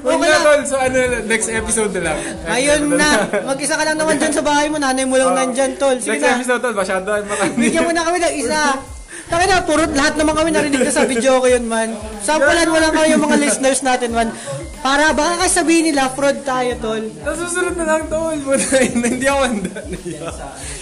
Huwag 0.04 0.20
na, 0.20 0.38
tol. 0.44 0.62
So, 0.68 0.76
ano, 0.76 0.98
next 1.24 1.48
episode 1.48 1.92
na 1.96 2.12
lang. 2.12 2.18
Ayun 2.46 2.82
na, 2.92 3.10
mag-isa 3.48 3.80
ka 3.80 3.84
lang 3.88 3.96
naman 3.96 4.20
dyan 4.20 4.36
sa 4.36 4.44
bahay 4.44 4.68
mo, 4.68 4.76
nanay 4.76 5.08
mo 5.08 5.16
lang 5.16 5.32
nandyan, 5.32 5.80
tol. 5.80 5.96
Sige 5.96 6.20
Next 6.20 6.28
na. 6.28 6.36
episode, 6.38 6.60
tol. 6.60 6.76
Masyado. 6.76 7.08
Bigyan 7.56 7.84
mo 7.88 7.92
na 7.96 8.04
kami 8.04 8.20
ng 8.20 8.36
isa. 8.36 8.76
Taka 9.24 9.44
na, 9.48 9.64
puro 9.64 9.88
lahat 9.88 10.20
naman 10.20 10.36
kami 10.36 10.52
narinig 10.52 10.84
na 10.84 10.92
sa 10.92 11.08
video 11.08 11.40
ko 11.40 11.48
yun, 11.48 11.64
man. 11.66 11.96
Sampalan 12.20 12.68
mo 12.68 12.78
lang 12.78 12.92
kami 12.92 13.16
yung 13.16 13.24
mga 13.24 13.38
listeners 13.40 13.80
natin, 13.80 14.12
man. 14.12 14.28
Para 14.84 15.16
baka 15.16 15.48
sabihin 15.48 15.96
nila, 15.96 16.12
fraud 16.12 16.44
tayo, 16.44 16.76
tol. 16.84 17.04
Nasusunod 17.24 17.80
na 17.80 17.86
lang, 17.88 18.04
tol. 18.12 18.36
Hindi 18.36 19.24
ako 19.24 19.40
handa. 19.48 19.80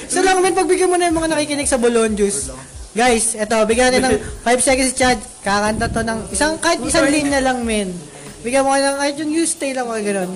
So 0.10 0.26
lang, 0.26 0.42
man, 0.42 0.58
pagbigyan 0.58 0.90
mo 0.90 0.98
na 0.98 1.14
yung 1.14 1.22
mga 1.22 1.30
nakikinig 1.30 1.70
sa 1.70 1.78
Bolon 1.78 2.18
Juice. 2.18 2.50
Guys, 2.92 3.40
eto, 3.40 3.56
bigyan 3.64 3.94
natin 3.94 4.04
ng 4.04 4.18
5 4.44 4.60
seconds 4.60 4.90
si 4.92 4.98
Chad. 4.98 5.22
Kakanta 5.46 5.88
to 5.88 6.02
ng 6.02 6.20
isang, 6.34 6.58
kahit 6.60 6.82
isang 6.84 7.08
linya 7.08 7.40
lang, 7.40 7.62
men. 7.64 7.94
Bigyan 8.42 8.66
mo 8.66 8.74
kayo 8.74 8.84
ng 8.90 8.98
kahit 8.98 9.16
yung 9.22 9.32
you 9.32 9.46
stay 9.46 9.72
lang 9.74 9.86
o 9.86 9.94
gano'n. 9.94 10.32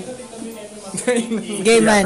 Game, 1.66 1.84
man. 1.84 2.06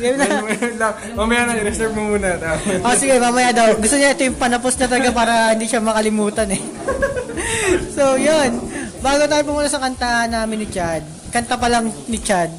Game 0.00 0.16
na. 0.16 0.88
Mamaya 1.12 1.42
na, 1.46 1.58
i-reserve 1.60 1.92
mo 1.92 2.16
muna. 2.16 2.38
Oh, 2.80 2.96
sige, 2.96 3.20
mamaya 3.20 3.52
daw. 3.52 3.76
Gusto 3.76 4.00
niya 4.00 4.16
ito 4.16 4.24
yung 4.24 4.38
panapos 4.40 4.74
na 4.80 4.88
talaga 4.88 5.10
para 5.12 5.52
hindi 5.52 5.68
siya 5.68 5.84
makalimutan 5.84 6.48
eh. 6.48 6.62
so, 7.96 8.16
yun. 8.16 8.56
Bago 9.02 9.26
tayo 9.26 9.42
pumunta 9.44 9.68
sa 9.68 9.82
kanta 9.82 10.30
namin 10.30 10.64
ni 10.64 10.68
Chad, 10.70 11.02
kanta 11.34 11.58
pa 11.58 11.66
lang 11.66 11.90
ni 12.06 12.18
Chad, 12.22 12.54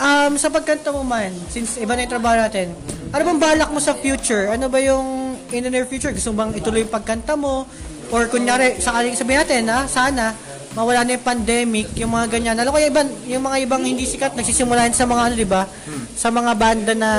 um, 0.00 0.32
sa 0.40 0.48
pagkanta 0.48 0.88
mo 0.88 1.04
man, 1.04 1.32
since 1.52 1.76
iba 1.76 1.92
na 1.92 2.08
yung 2.08 2.14
trabaho 2.16 2.36
natin, 2.40 2.72
ano 3.12 3.22
bang 3.22 3.40
balak 3.40 3.68
mo 3.68 3.80
sa 3.80 3.92
future? 3.92 4.48
Ano 4.48 4.72
ba 4.72 4.80
yung 4.80 5.36
in 5.52 5.62
the 5.64 5.70
near 5.70 5.84
future? 5.84 6.12
Gusto 6.16 6.32
bang 6.32 6.56
ituloy 6.56 6.84
yung 6.84 6.92
pagkanta 6.92 7.36
mo? 7.36 7.68
Or 8.08 8.24
kunyari, 8.30 8.78
sakaling 8.78 9.18
sabihin 9.18 9.42
natin, 9.42 9.62
ha, 9.68 9.84
sana, 9.84 10.32
mawala 10.76 11.08
na 11.08 11.16
yung 11.16 11.24
pandemic, 11.24 11.88
yung 11.96 12.12
mga 12.12 12.26
ganyan. 12.36 12.56
Alam 12.60 12.70
ko 12.70 12.78
yung, 12.78 12.92
ibang, 12.92 13.08
yung 13.24 13.44
mga 13.48 13.56
ibang 13.64 13.82
hindi 13.82 14.04
sikat, 14.04 14.36
nagsisimulan 14.36 14.92
sa 14.92 15.08
mga 15.08 15.22
ano, 15.24 15.34
di 15.34 15.48
ba? 15.48 15.64
Sa 16.12 16.28
mga 16.28 16.52
banda 16.52 16.92
na 16.92 17.10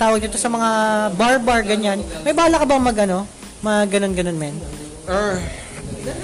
tawag 0.00 0.24
dito, 0.24 0.40
sa 0.40 0.48
mga 0.48 0.68
bar-bar, 1.12 1.60
ganyan. 1.68 2.00
May 2.24 2.32
bala 2.32 2.56
ka 2.56 2.64
bang 2.64 2.80
mag, 2.80 2.96
ano, 3.04 3.28
mga 3.60 3.80
ganon-ganon, 3.92 4.38
men? 4.40 4.56
Uh, 5.04 5.36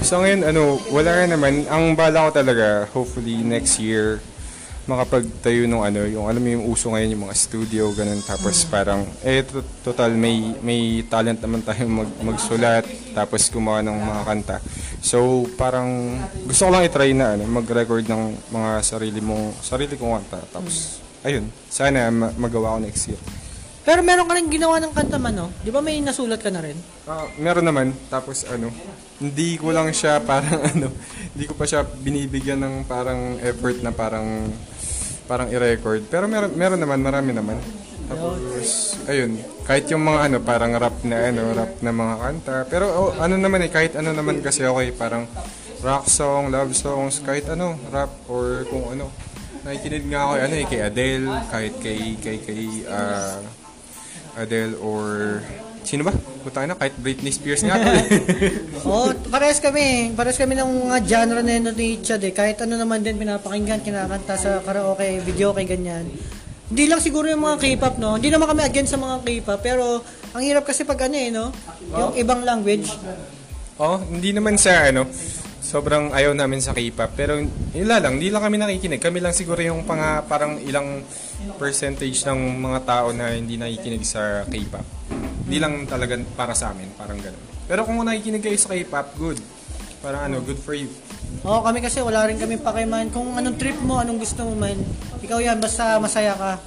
So 0.05 0.21
ngayon, 0.21 0.45
ano, 0.45 0.77
wala 0.93 1.25
na 1.25 1.37
naman. 1.37 1.65
Ang 1.69 1.97
bala 1.97 2.29
ko 2.29 2.31
talaga, 2.37 2.85
hopefully 2.93 3.41
next 3.41 3.81
year, 3.81 4.21
makapagtayo 4.91 5.71
nung 5.71 5.87
ano, 5.87 6.03
yung 6.03 6.27
alam 6.27 6.43
mo 6.43 6.51
yung 6.51 6.67
uso 6.67 6.91
ngayon 6.91 7.15
yung 7.15 7.25
mga 7.31 7.37
studio, 7.39 7.95
ganun. 7.95 8.19
Tapos 8.27 8.67
parang, 8.67 9.07
eh, 9.23 9.47
to- 9.47 9.63
total, 9.87 10.11
may, 10.19 10.59
may 10.59 11.07
talent 11.07 11.39
naman 11.39 11.63
tayo 11.63 11.87
mag, 11.87 12.11
magsulat, 12.19 12.83
tapos 13.15 13.47
gumawa 13.55 13.79
ng 13.87 13.95
mga 13.95 14.23
kanta. 14.27 14.57
So, 14.99 15.47
parang, 15.55 16.19
gusto 16.45 16.67
ko 16.67 16.71
lang 16.75 16.83
itry 16.83 17.15
na, 17.15 17.39
ano, 17.39 17.47
mag-record 17.47 18.03
ng 18.05 18.51
mga 18.51 18.71
sarili 18.83 19.23
mong, 19.23 19.63
sarili 19.63 19.95
kong 19.95 20.19
kanta. 20.19 20.43
Tapos, 20.51 20.99
ayun, 21.23 21.47
sana 21.71 22.11
ma- 22.11 22.35
magawa 22.35 22.75
ko 22.77 22.79
next 22.83 23.07
year. 23.07 23.21
Pero 23.81 24.05
meron 24.05 24.29
ka 24.29 24.37
rin 24.37 24.53
ginawa 24.53 24.77
ng 24.77 24.93
kanta 24.93 25.17
man, 25.17 25.33
no? 25.33 25.49
Di 25.65 25.73
ba 25.73 25.81
may 25.81 25.99
nasulat 26.05 26.45
ka 26.45 26.53
na 26.53 26.61
rin? 26.61 26.77
Ah, 27.09 27.25
meron 27.41 27.65
naman. 27.65 27.97
Tapos 28.13 28.45
ano, 28.45 28.69
hindi 29.19 29.57
ko 29.57 29.73
lang 29.73 29.89
siya 29.91 30.21
parang 30.21 30.61
ano, 30.77 30.93
hindi 31.33 31.45
ko 31.49 31.57
pa 31.57 31.65
siya 31.65 31.83
binibigyan 31.83 32.61
ng 32.61 32.75
parang 32.85 33.41
effort 33.41 33.81
na 33.81 33.91
parang 33.91 34.53
parang 35.31 35.47
i-record. 35.47 36.03
Pero 36.11 36.27
meron 36.27 36.51
meron 36.59 36.83
naman, 36.83 36.99
marami 36.99 37.31
naman. 37.31 37.63
Tapos 38.11 38.99
ayun, 39.07 39.39
kahit 39.63 39.87
yung 39.95 40.03
mga 40.03 40.27
ano, 40.27 40.37
parang 40.43 40.75
rap 40.75 40.99
na 41.07 41.31
ano, 41.31 41.55
rap 41.55 41.79
na 41.79 41.95
mga 41.95 42.15
kanta. 42.19 42.57
Pero 42.67 42.91
oh, 42.91 43.11
ano 43.15 43.39
naman 43.39 43.63
eh, 43.63 43.71
kahit 43.71 43.95
ano 43.95 44.11
naman 44.11 44.43
kasi 44.43 44.67
okay, 44.67 44.91
parang 44.91 45.31
rock 45.87 46.11
song, 46.11 46.51
love 46.51 46.75
songs, 46.75 47.23
kahit 47.23 47.47
ano, 47.47 47.79
rap 47.95 48.11
or 48.27 48.67
kung 48.67 48.91
ano. 48.91 49.07
Nakikinig 49.63 50.11
nga 50.11 50.27
ako 50.27 50.33
ano 50.43 50.55
eh, 50.59 50.67
kay 50.67 50.81
Adele, 50.83 51.31
kahit 51.55 51.75
kay 51.79 52.01
kay 52.19 52.37
kay 52.43 52.63
ah, 52.91 53.39
Adele 54.35 54.75
or 54.83 55.39
sino 55.83 56.03
ba? 56.03 56.13
Puta 56.41 56.65
na, 56.65 56.75
kahit 56.75 56.97
Britney 56.97 57.31
Spears 57.31 57.61
nga. 57.61 57.77
eh. 57.77 58.05
Oo, 58.89 59.13
parehas 59.29 59.59
kami. 59.59 60.15
Parehas 60.15 60.37
kami 60.37 60.57
ng 60.57 60.89
mga 60.89 60.99
genre 61.05 61.41
na 61.41 61.53
yun 61.53 61.69
ni 61.73 62.01
Chad 62.01 62.23
eh. 62.23 62.33
Kahit 62.33 62.61
ano 62.61 62.75
naman 62.75 63.01
din 63.01 63.17
pinapakinggan, 63.17 63.81
kinakanta 63.81 64.35
sa 64.35 64.61
karaoke, 64.61 65.21
video 65.21 65.53
kay 65.53 65.67
ganyan. 65.67 66.09
Hindi 66.71 66.87
lang 66.87 67.03
siguro 67.03 67.27
yung 67.27 67.43
mga 67.43 67.59
K-pop, 67.59 67.99
no? 67.99 68.15
Hindi 68.15 68.31
naman 68.31 68.47
kami 68.47 68.63
against 68.63 68.95
sa 68.95 69.01
mga 69.01 69.27
K-pop, 69.27 69.59
pero 69.59 70.07
ang 70.31 70.43
hirap 70.43 70.63
kasi 70.63 70.87
pag 70.87 71.03
ano 71.03 71.17
eh, 71.19 71.29
no? 71.29 71.51
Yung 71.91 72.15
ibang 72.15 72.47
language. 72.47 72.87
oh, 73.77 73.99
hindi 74.07 74.31
naman 74.31 74.55
sa 74.55 74.87
ano, 74.87 75.11
sobrang 75.61 76.15
ayaw 76.15 76.31
namin 76.31 76.63
sa 76.63 76.71
K-pop. 76.71 77.11
Pero 77.19 77.43
yun 77.75 77.87
lang, 77.87 78.19
hindi 78.19 78.31
lang 78.31 78.43
kami 78.43 78.55
nakikinig. 78.55 79.03
Kami 79.03 79.19
lang 79.19 79.35
siguro 79.35 79.59
yung 79.59 79.83
pang, 79.83 79.99
parang 80.25 80.63
ilang 80.63 81.03
percentage 81.59 82.23
ng 82.23 82.39
mga 82.59 82.79
tao 82.87 83.11
na 83.11 83.35
hindi 83.35 83.59
nakikinig 83.59 84.07
sa 84.07 84.47
K-pop. 84.47 85.00
Hindi 85.50 85.66
lang 85.66 85.83
talaga 85.90 86.14
para 86.38 86.54
sa 86.54 86.71
amin, 86.71 86.95
parang 86.95 87.19
ganun. 87.19 87.42
Pero 87.66 87.83
kung 87.83 87.99
nakikinig 88.07 88.38
kayo 88.38 88.54
sa 88.54 88.71
K-pop, 88.71 89.19
good. 89.19 89.35
Parang 89.99 90.30
ano, 90.30 90.38
good 90.47 90.62
for 90.62 90.78
you. 90.78 90.87
Oo, 91.42 91.66
kami 91.66 91.83
kasi 91.83 91.99
wala 92.07 92.23
rin 92.30 92.38
kami 92.38 92.54
pakiman. 92.54 93.11
Kung 93.11 93.35
anong 93.35 93.59
trip 93.59 93.75
mo, 93.83 93.99
anong 93.99 94.23
gusto 94.23 94.47
mo 94.47 94.54
man, 94.54 94.78
ikaw 95.19 95.42
yan, 95.42 95.59
basta 95.59 95.99
masaya 95.99 96.38
ka. 96.38 96.62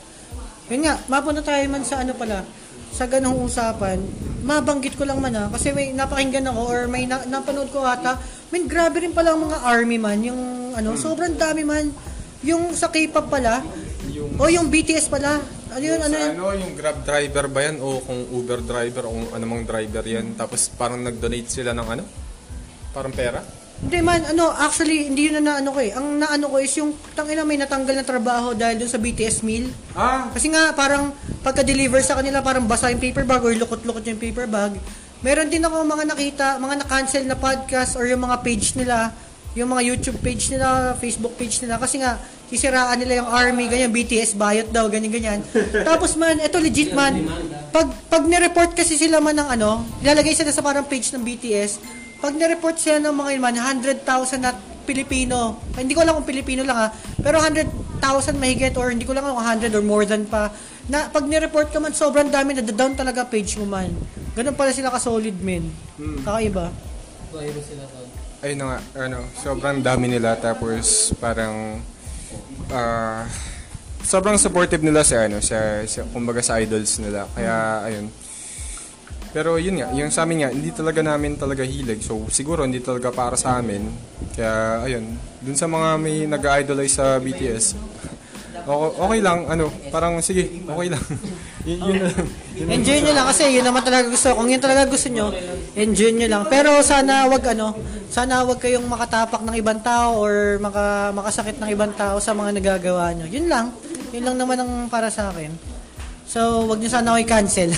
Yun 0.68 0.84
nga, 0.84 1.00
mapunta 1.08 1.40
tayo 1.40 1.64
man 1.72 1.88
sa 1.88 2.04
ano 2.04 2.12
pala, 2.12 2.44
sa 2.92 3.08
ganong 3.08 3.40
usapan, 3.48 4.04
mabanggit 4.44 5.00
ko 5.00 5.08
lang 5.08 5.24
man 5.24 5.32
ha, 5.32 5.48
kasi 5.48 5.72
may 5.72 5.96
napakinggan 5.96 6.52
ako 6.52 6.62
or 6.68 6.80
may 6.92 7.08
na, 7.08 7.24
napanood 7.24 7.72
ko 7.72 7.88
ata, 7.88 8.20
may 8.52 8.68
grabe 8.68 9.00
rin 9.00 9.16
pala 9.16 9.32
ang 9.32 9.48
mga 9.48 9.64
army 9.64 9.96
man, 9.96 10.20
yung 10.28 10.76
ano, 10.76 11.00
sobrang 11.00 11.40
dami 11.40 11.64
man. 11.64 11.88
Yung 12.44 12.76
sa 12.76 12.92
K-pop 12.92 13.32
pala, 13.32 13.64
o 14.36 14.52
yung 14.52 14.68
BTS 14.68 15.08
pala, 15.08 15.40
ano 15.76 15.84
yun, 15.84 16.00
ano 16.00 16.16
yun? 16.16 16.32
ano, 16.38 16.46
yung 16.54 16.74
Grab 16.78 17.02
driver 17.02 17.46
ba 17.50 17.60
yan 17.66 17.78
o 17.82 18.00
kung 18.02 18.22
Uber 18.30 18.62
driver 18.62 19.04
o 19.06 19.12
kung 19.12 19.28
anumang 19.34 19.64
driver 19.66 20.06
yan. 20.06 20.38
Tapos 20.38 20.70
parang 20.74 21.02
nag-donate 21.02 21.50
sila 21.50 21.74
ng 21.74 21.88
ano? 21.88 22.04
Parang 22.94 23.14
pera? 23.14 23.42
Hindi 23.84 24.00
man, 24.00 24.24
ano, 24.24 24.54
actually, 24.54 25.12
hindi 25.12 25.28
yun 25.28 25.44
na 25.44 25.60
naano 25.60 25.76
ko 25.76 25.80
eh. 25.84 25.92
Ang 25.92 26.22
naano 26.22 26.48
ko 26.48 26.62
is 26.62 26.72
yung, 26.78 26.96
tangina 27.18 27.44
may 27.44 27.60
natanggal 27.60 28.00
na 28.00 28.06
trabaho 28.06 28.56
dahil 28.56 28.80
dun 28.80 28.88
sa 28.88 29.02
BTS 29.02 29.44
meal. 29.44 29.68
Ah, 29.98 30.32
Kasi 30.32 30.48
nga, 30.54 30.72
parang 30.72 31.12
pagka-deliver 31.44 32.00
sa 32.00 32.16
kanila, 32.16 32.40
parang 32.40 32.64
basa 32.64 32.94
yung 32.94 33.02
paper 33.04 33.28
bag 33.28 33.44
or 33.44 33.52
lukot-lukot 33.52 34.06
yung 34.08 34.22
paper 34.22 34.48
bag. 34.48 34.78
Meron 35.20 35.52
din 35.52 35.64
ako 35.66 35.84
mga 35.84 36.06
nakita, 36.16 36.46
mga 36.64 36.86
na-cancel 36.86 37.24
na 37.28 37.36
podcast 37.36 38.00
or 38.00 38.08
yung 38.08 38.24
mga 38.24 38.40
page 38.40 38.78
nila, 38.80 39.12
yung 39.58 39.68
mga 39.68 39.84
YouTube 39.84 40.20
page 40.22 40.54
nila, 40.54 40.96
Facebook 40.96 41.36
page 41.36 41.60
nila. 41.60 41.76
Kasi 41.76 42.00
nga, 42.00 42.22
sisiraan 42.54 43.02
nila 43.02 43.26
yung 43.26 43.30
army, 43.34 43.66
ganyan, 43.66 43.90
BTS 43.90 44.38
bayot 44.38 44.70
daw, 44.70 44.86
ganyan-ganyan. 44.86 45.42
Tapos 45.82 46.14
man, 46.14 46.38
eto 46.38 46.62
legit 46.62 46.94
man, 46.94 47.26
pag, 47.74 47.90
pag 48.06 48.30
nireport 48.30 48.78
kasi 48.78 48.94
sila 48.94 49.18
man 49.18 49.34
ng 49.34 49.50
ano, 49.58 49.82
ilalagay 50.06 50.38
sila 50.38 50.54
sa 50.54 50.62
parang 50.62 50.86
page 50.86 51.10
ng 51.10 51.26
BTS, 51.26 51.82
pag 52.22 52.38
nireport 52.38 52.78
sila 52.78 53.02
ng 53.02 53.10
mga 53.10 53.30
man, 53.42 53.58
100,000 53.58 54.06
na 54.38 54.54
Pilipino, 54.86 55.58
ay, 55.74 55.90
hindi 55.90 55.98
ko 55.98 56.06
alam 56.06 56.22
kung 56.22 56.30
Pilipino 56.30 56.62
lang 56.62 56.78
ha, 56.78 56.88
pero 57.18 57.42
100,000 57.42 58.38
mahigit 58.38 58.78
or 58.78 58.94
hindi 58.94 59.10
ko 59.10 59.18
lang 59.18 59.26
kung 59.26 59.42
100 59.42 59.74
or 59.74 59.82
more 59.82 60.06
than 60.06 60.30
pa, 60.30 60.54
na 60.86 61.10
pag 61.10 61.26
nireport 61.26 61.74
ka 61.74 61.82
man, 61.82 61.98
sobrang 61.98 62.30
dami, 62.30 62.54
na-down 62.54 62.94
talaga 62.94 63.26
page 63.26 63.58
mo 63.58 63.66
man. 63.66 63.90
Ganun 64.38 64.54
pala 64.54 64.70
sila 64.70 64.94
ka-solid, 64.94 65.34
men. 65.42 65.74
Kakaiba. 66.22 66.70
ayun 68.44 68.58
na 68.60 68.66
nga, 68.76 68.80
ano, 69.08 69.24
sobrang 69.40 69.80
dami 69.80 70.12
nila 70.12 70.36
tapos 70.36 71.16
parang 71.18 71.80
ah, 72.72 73.26
sobrang 74.04 74.36
supportive 74.38 74.84
nila 74.84 75.02
sa 75.02 75.26
ano, 75.26 75.40
sa, 75.40 75.84
sa 75.88 76.04
kumbaga 76.12 76.44
sa 76.44 76.60
idols 76.60 77.00
nila. 77.00 77.26
Kaya 77.32 77.88
ayun. 77.88 78.08
Pero 79.34 79.58
yun 79.58 79.82
nga, 79.82 79.90
yung 79.98 80.14
sa 80.14 80.30
amin 80.30 80.46
nga, 80.46 80.50
hindi 80.54 80.70
talaga 80.70 81.02
namin 81.02 81.42
talaga 81.42 81.66
hilig. 81.66 82.06
So 82.06 82.30
siguro 82.30 82.62
hindi 82.62 82.84
talaga 82.84 83.10
para 83.10 83.34
sa 83.34 83.58
amin. 83.58 83.90
Kaya 84.38 84.86
ayun, 84.86 85.18
dun 85.42 85.58
sa 85.58 85.66
mga 85.66 85.90
may 85.98 86.30
nag-idolize 86.30 87.02
sa 87.02 87.18
BTS, 87.18 87.74
okay, 88.70 89.20
lang, 89.20 89.50
ano, 89.50 89.74
parang 89.90 90.22
sige, 90.22 90.64
okay 90.64 90.88
lang. 90.94 91.04
yun, 91.68 91.80
yun. 91.82 91.98
Yun 92.54 92.66
lang. 92.70 92.76
Enjoy 92.78 92.98
nyo 93.02 93.14
lang 93.18 93.28
kasi 93.28 93.44
yun 93.52 93.66
naman 93.66 93.82
talaga 93.82 94.06
gusto. 94.08 94.28
Kung 94.38 94.48
yun 94.48 94.62
talaga 94.62 94.86
gusto 94.88 95.08
nyo, 95.10 95.34
enjoy 95.74 96.12
nyo 96.14 96.28
lang. 96.30 96.44
Pero 96.50 96.82
sana 96.86 97.26
wag 97.30 97.44
ano, 97.54 97.74
sana 98.10 98.46
wag 98.46 98.62
kayong 98.62 98.86
makatapak 98.86 99.42
ng 99.42 99.56
ibang 99.58 99.82
tao 99.82 100.22
or 100.22 100.62
maka, 100.62 101.10
makasakit 101.14 101.58
ng 101.58 101.70
ibang 101.74 101.94
tao 101.98 102.22
sa 102.22 102.34
mga 102.38 102.58
nagagawa 102.58 103.14
nyo. 103.14 103.26
Yun 103.26 103.50
lang. 103.50 103.74
Yun 104.14 104.24
lang 104.30 104.38
naman 104.38 104.58
ang 104.62 104.72
para 104.88 105.10
sa 105.10 105.34
akin. 105.34 105.50
So, 106.34 106.66
wag 106.66 106.82
nyo 106.82 106.90
sana 106.90 107.14
ako 107.14 107.20
i-cancel. 107.26 107.70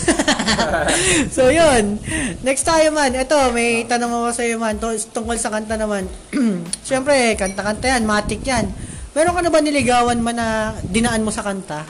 so, 1.35 1.51
yun. 1.51 1.99
Next 2.39 2.63
tayo 2.63 2.87
man. 2.95 3.11
Ito, 3.11 3.51
may 3.51 3.83
tanong 3.83 4.11
ako 4.11 4.29
sa 4.31 4.43
iyo 4.47 4.55
man. 4.55 4.79
Tungkol 5.11 5.35
sa 5.35 5.51
kanta 5.51 5.75
naman. 5.75 6.07
Siyempre, 6.87 7.35
kanta-kanta 7.35 7.91
yan. 7.91 8.07
Matik 8.07 8.47
yan. 8.47 8.71
Meron 9.11 9.35
ka 9.35 9.41
na 9.43 9.51
ba 9.51 9.59
niligawan 9.59 10.19
man 10.23 10.39
na 10.39 10.47
dinaan 10.87 11.23
mo 11.23 11.35
sa 11.35 11.43
kanta? 11.43 11.83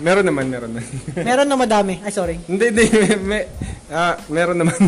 Meron 0.00 0.24
naman, 0.24 0.48
meron 0.48 0.72
naman. 0.72 0.88
Meron 1.16 1.48
na 1.48 1.56
madami. 1.56 2.00
Ay, 2.00 2.12
sorry. 2.12 2.36
Hindi, 2.48 2.64
hindi. 2.72 2.84
May, 3.28 3.44
ah, 3.90 4.14
meron 4.28 4.60
naman. 4.60 4.76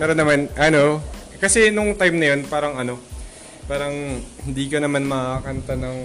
meron 0.00 0.18
naman, 0.18 0.38
ano, 0.54 1.02
kasi 1.38 1.70
nung 1.70 1.94
time 1.94 2.16
na 2.18 2.26
yun, 2.34 2.40
parang 2.46 2.78
ano, 2.78 2.98
parang 3.68 3.92
hindi 4.48 4.64
ka 4.64 4.80
naman 4.80 5.04
makakanta 5.04 5.76
ng 5.76 5.96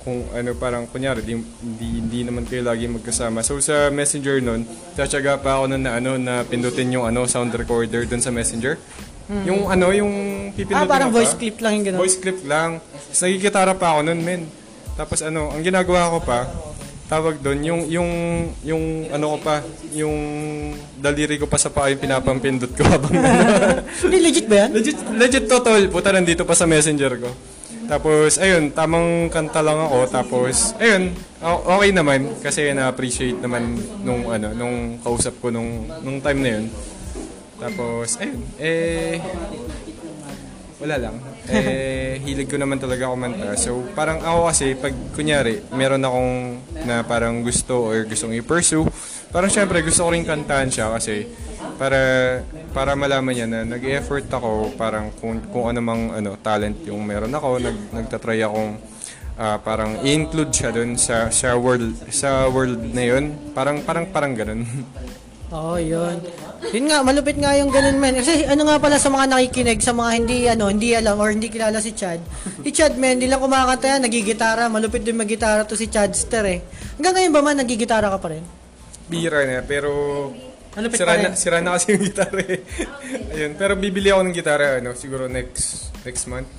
kung 0.00 0.22
ano, 0.30 0.54
parang 0.54 0.86
kunyari, 0.86 1.26
di, 1.26 1.34
hindi, 1.34 1.86
hindi 1.98 2.20
naman 2.22 2.46
kayo 2.46 2.62
lagi 2.62 2.86
magkasama. 2.86 3.42
So 3.42 3.58
sa 3.58 3.90
messenger 3.90 4.38
nun, 4.38 4.64
tatsaga 4.94 5.36
pa 5.36 5.58
ako 5.58 5.74
nun 5.74 5.82
na 5.82 5.98
ano, 5.98 6.14
na 6.14 6.46
pindutin 6.46 6.94
yung 6.94 7.04
ano, 7.04 7.26
sound 7.26 7.52
recorder 7.52 8.06
dun 8.06 8.22
sa 8.22 8.30
messenger. 8.30 8.78
Yung 9.44 9.68
ano, 9.68 9.92
yung 9.92 10.08
pipindutin 10.56 10.78
Ah, 10.78 10.88
parang 10.88 11.12
pa. 11.12 11.20
voice 11.20 11.36
clip 11.36 11.60
lang 11.60 11.76
yung 11.76 11.86
gano'n. 11.92 12.00
Voice 12.00 12.16
clip 12.16 12.40
lang. 12.48 12.80
Tapos 12.80 13.18
nagkikitara 13.20 13.72
pa 13.76 13.86
ako 13.92 14.00
nun, 14.08 14.20
men. 14.24 14.42
Tapos 14.96 15.20
ano, 15.20 15.52
ang 15.52 15.60
ginagawa 15.60 16.16
ko 16.16 16.18
pa, 16.24 16.48
tawag 17.08 17.40
doon, 17.40 17.58
yung, 17.64 17.82
yung, 17.88 18.10
yung, 18.62 18.84
ano 19.08 19.34
ko 19.34 19.36
pa, 19.40 19.64
yung 19.96 20.16
daliri 21.00 21.40
ko 21.40 21.48
pa 21.48 21.56
sa 21.56 21.72
paa 21.72 21.88
yung 21.88 22.04
pinapampindot 22.04 22.76
ko 22.76 22.84
habang 22.92 23.16
Hindi, 24.04 24.18
legit 24.20 24.46
ba 24.46 24.68
yan? 24.68 24.70
legit, 24.76 24.98
legit 25.16 25.44
to, 25.48 25.58
tol. 25.64 25.82
Puta, 25.88 26.12
nandito 26.12 26.44
pa 26.44 26.52
sa 26.52 26.68
messenger 26.68 27.16
ko. 27.16 27.32
Tapos, 27.88 28.36
ayun, 28.36 28.68
tamang 28.76 29.32
kanta 29.32 29.64
lang 29.64 29.80
ako. 29.80 30.12
Tapos, 30.12 30.76
ayun, 30.76 31.16
okay 31.40 31.90
naman. 31.96 32.28
Kasi 32.44 32.76
na-appreciate 32.76 33.40
naman 33.40 33.80
nung, 34.04 34.28
ano, 34.28 34.52
nung 34.52 35.00
kausap 35.00 35.40
ko 35.40 35.48
nung, 35.48 35.88
nung 36.04 36.20
time 36.20 36.40
na 36.44 36.50
yun. 36.60 36.64
Tapos, 37.56 38.20
ayun, 38.20 38.44
eh, 38.60 39.16
wala 40.84 40.96
lang. 41.00 41.16
Eh, 41.48 42.20
hilig 42.28 42.48
ko 42.48 42.60
naman 42.60 42.76
talaga 42.76 43.08
kumanta. 43.08 43.56
So, 43.56 43.80
parang 43.96 44.20
ako 44.20 44.52
kasi, 44.52 44.76
pag 44.76 44.92
kunyari, 45.16 45.64
meron 45.72 46.04
akong 46.04 46.32
na 46.84 47.00
parang 47.02 47.40
gusto 47.40 47.88
or 47.88 48.04
gustong 48.04 48.36
i-pursue, 48.36 48.84
parang 49.32 49.48
syempre 49.48 49.80
gusto 49.80 50.04
ko 50.04 50.12
rin 50.12 50.24
kantahan 50.24 50.68
siya 50.68 50.92
kasi 50.92 51.28
para 51.80 52.00
para 52.72 52.92
malaman 52.96 53.32
niya 53.32 53.46
na 53.48 53.60
nag-effort 53.64 54.28
ako 54.28 54.76
parang 54.76 55.12
kung, 55.20 55.40
kung 55.52 55.72
ano 55.72 55.80
mang 55.80 56.12
ano, 56.12 56.36
talent 56.40 56.84
yung 56.84 57.00
meron 57.04 57.32
ako, 57.32 57.60
nag, 57.60 57.76
nagtatry 57.92 58.44
akong 58.44 58.76
ah, 59.38 59.56
parang 59.62 60.02
i-include 60.04 60.52
siya 60.52 60.70
dun 60.74 60.98
sa 60.98 61.30
sa 61.30 61.54
world 61.56 61.94
sa 62.10 62.50
world 62.50 62.92
na 62.92 63.04
yun. 63.04 63.32
Parang 63.54 63.80
parang 63.86 64.04
parang 64.10 64.32
ganun. 64.34 64.66
Oo, 65.48 65.80
yun. 65.80 66.18
Yun 66.58 66.90
nga, 66.90 67.00
malupit 67.06 67.38
nga 67.38 67.54
yung 67.54 67.70
ganun, 67.70 68.02
men. 68.02 68.18
Kasi 68.18 68.42
ano 68.44 68.66
nga 68.66 68.82
pala 68.82 68.98
sa 68.98 69.08
mga 69.08 69.30
nakikinig, 69.30 69.78
sa 69.78 69.94
mga 69.94 70.10
hindi, 70.18 70.36
ano, 70.50 70.68
hindi 70.68 70.90
alam 70.92 71.16
or 71.16 71.30
hindi 71.30 71.48
kilala 71.48 71.78
si 71.78 71.94
Chad. 71.94 72.18
Si 72.66 72.70
Chad, 72.74 72.98
men, 72.98 73.16
hindi 73.22 73.30
lang 73.30 73.38
kumakanta 73.38 73.96
yan, 73.96 74.02
nagigitara. 74.04 74.66
Malupit 74.66 75.06
din 75.06 75.14
maggitara 75.14 75.62
to 75.64 75.78
si 75.78 75.86
Chadster, 75.86 76.44
eh. 76.44 76.60
Hanggang 76.98 77.14
ngayon 77.14 77.32
ba 77.32 77.40
man, 77.46 77.56
nagigitara 77.62 78.10
ka 78.10 78.18
pa 78.18 78.34
rin? 78.34 78.44
Bira 79.08 79.46
na, 79.46 79.62
pero 79.64 79.90
Malupit 80.76 80.98
sira 81.00 81.14
pa 81.14 81.16
rin. 81.16 81.24
na, 81.24 81.30
sira 81.38 81.58
na 81.62 81.70
kasi 81.78 81.94
yung 81.94 82.04
gitara 82.04 82.42
eh. 82.42 82.60
Ayun, 83.32 83.52
pero 83.56 83.72
bibili 83.78 84.10
ako 84.12 84.20
ng 84.28 84.34
gitara, 84.36 84.64
ano, 84.82 84.92
siguro 84.98 85.30
next 85.30 85.94
next 86.04 86.26
month. 86.26 86.50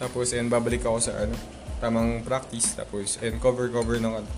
Tapos, 0.00 0.32
ayun, 0.32 0.48
babalik 0.48 0.82
ako 0.82 0.98
sa, 0.98 1.12
ano, 1.22 1.36
tamang 1.78 2.24
practice. 2.24 2.74
Tapos, 2.74 3.20
ayun, 3.20 3.36
cover-cover 3.38 4.00
ng, 4.00 4.14
ano. 4.24 4.28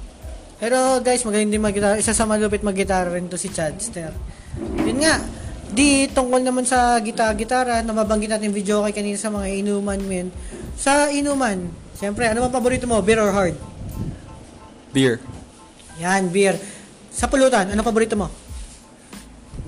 Pero 0.58 0.98
guys, 1.00 1.22
magaling 1.22 1.54
din 1.54 1.62
maggitara. 1.62 1.96
Isa 2.02 2.10
sa 2.10 2.26
malupit 2.26 2.66
maggitara 2.66 3.14
rin 3.14 3.30
to 3.30 3.38
si 3.38 3.46
Chadster. 3.48 4.10
Yun 4.56 4.98
nga, 5.04 5.20
di 5.68 6.08
tungkol 6.10 6.40
naman 6.40 6.64
sa 6.64 6.96
gita-gitara 6.98 7.84
na 7.84 7.92
mabanggit 7.92 8.32
natin 8.32 8.50
video 8.50 8.82
kay 8.88 8.94
kanina 8.96 9.18
sa 9.20 9.28
mga 9.28 9.46
inuman, 9.62 10.00
men. 10.00 10.28
Sa 10.78 11.12
inuman, 11.12 11.68
siyempre, 11.94 12.26
ano 12.30 12.46
bang 12.46 12.54
paborito 12.54 12.88
mo? 12.88 12.98
Beer 13.04 13.20
or 13.20 13.32
hard? 13.34 13.56
Beer. 14.94 15.20
Yan, 16.00 16.32
beer. 16.32 16.56
Sa 17.12 17.26
pulutan, 17.26 17.68
ano 17.68 17.82
paborito 17.82 18.14
mo? 18.16 18.30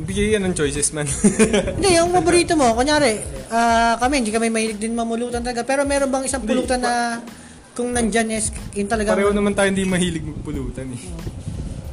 Bigay 0.01 0.39
yan 0.39 0.49
ng 0.49 0.57
choices, 0.57 0.97
man. 0.97 1.05
Hindi, 1.77 1.91
yung 2.01 2.15
paborito 2.15 2.57
mo, 2.57 2.73
kunyari, 2.73 3.21
ah, 3.53 4.01
kami, 4.01 4.25
hindi 4.25 4.33
kami 4.33 4.49
mahilig 4.49 4.81
din 4.81 4.97
mamulutan 4.97 5.45
talaga. 5.45 5.61
Pero 5.67 5.85
meron 5.85 6.09
bang 6.09 6.25
isang 6.25 6.41
pulutan 6.41 6.81
na 6.81 7.21
kung 7.77 7.93
nandyan 7.93 8.33
is, 8.33 8.49
yun 8.73 8.89
talaga. 8.89 9.13
Pareho 9.13 9.37
naman 9.37 9.53
tayo 9.53 9.69
hindi 9.69 9.85
mahilig 9.85 10.25
magpulutan 10.25 10.89
eh. 10.89 11.03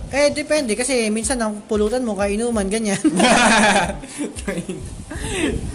Eh, 0.08 0.32
depende. 0.32 0.72
Kasi 0.80 1.12
minsan 1.12 1.36
ang 1.44 1.64
pulutan 1.68 2.04
mo, 2.04 2.16
kainuman, 2.16 2.68
ganyan. 2.72 3.00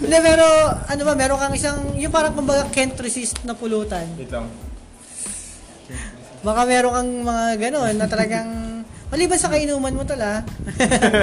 Hindi, 0.01 0.17
pero 0.23 0.45
ano 0.89 1.01
ba, 1.05 1.13
meron 1.13 1.37
kang 1.37 1.53
isang, 1.53 1.93
yung 1.99 2.09
parang 2.09 2.33
kumbaga 2.33 2.65
can't 2.73 2.97
resist 2.97 3.37
na 3.45 3.53
pulutan. 3.53 4.09
Lang. 4.17 4.49
Baka 6.41 6.61
meron 6.65 6.93
kang 6.97 7.11
mga 7.23 7.45
gano'n 7.61 7.95
na 7.95 8.07
talagang, 8.09 8.49
maliban 9.13 9.37
sa 9.37 9.53
kainuman 9.53 9.93
mo 9.93 10.03
tala. 10.03 10.41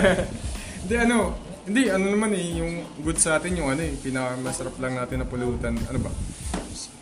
Hindi, 0.87 0.95
ano, 0.97 1.35
hindi, 1.71 1.87
ano 1.87 2.07
naman 2.11 2.35
eh, 2.35 2.59
yung 2.59 2.73
good 3.05 3.21
sa 3.21 3.38
atin, 3.38 3.55
yung 3.55 3.71
ano 3.71 3.85
eh, 3.85 3.95
pinakamasarap 4.00 4.75
lang 4.81 4.97
natin 4.97 5.23
na 5.23 5.29
pulutan. 5.29 5.76
Ano 5.87 5.99
ba? 6.02 6.11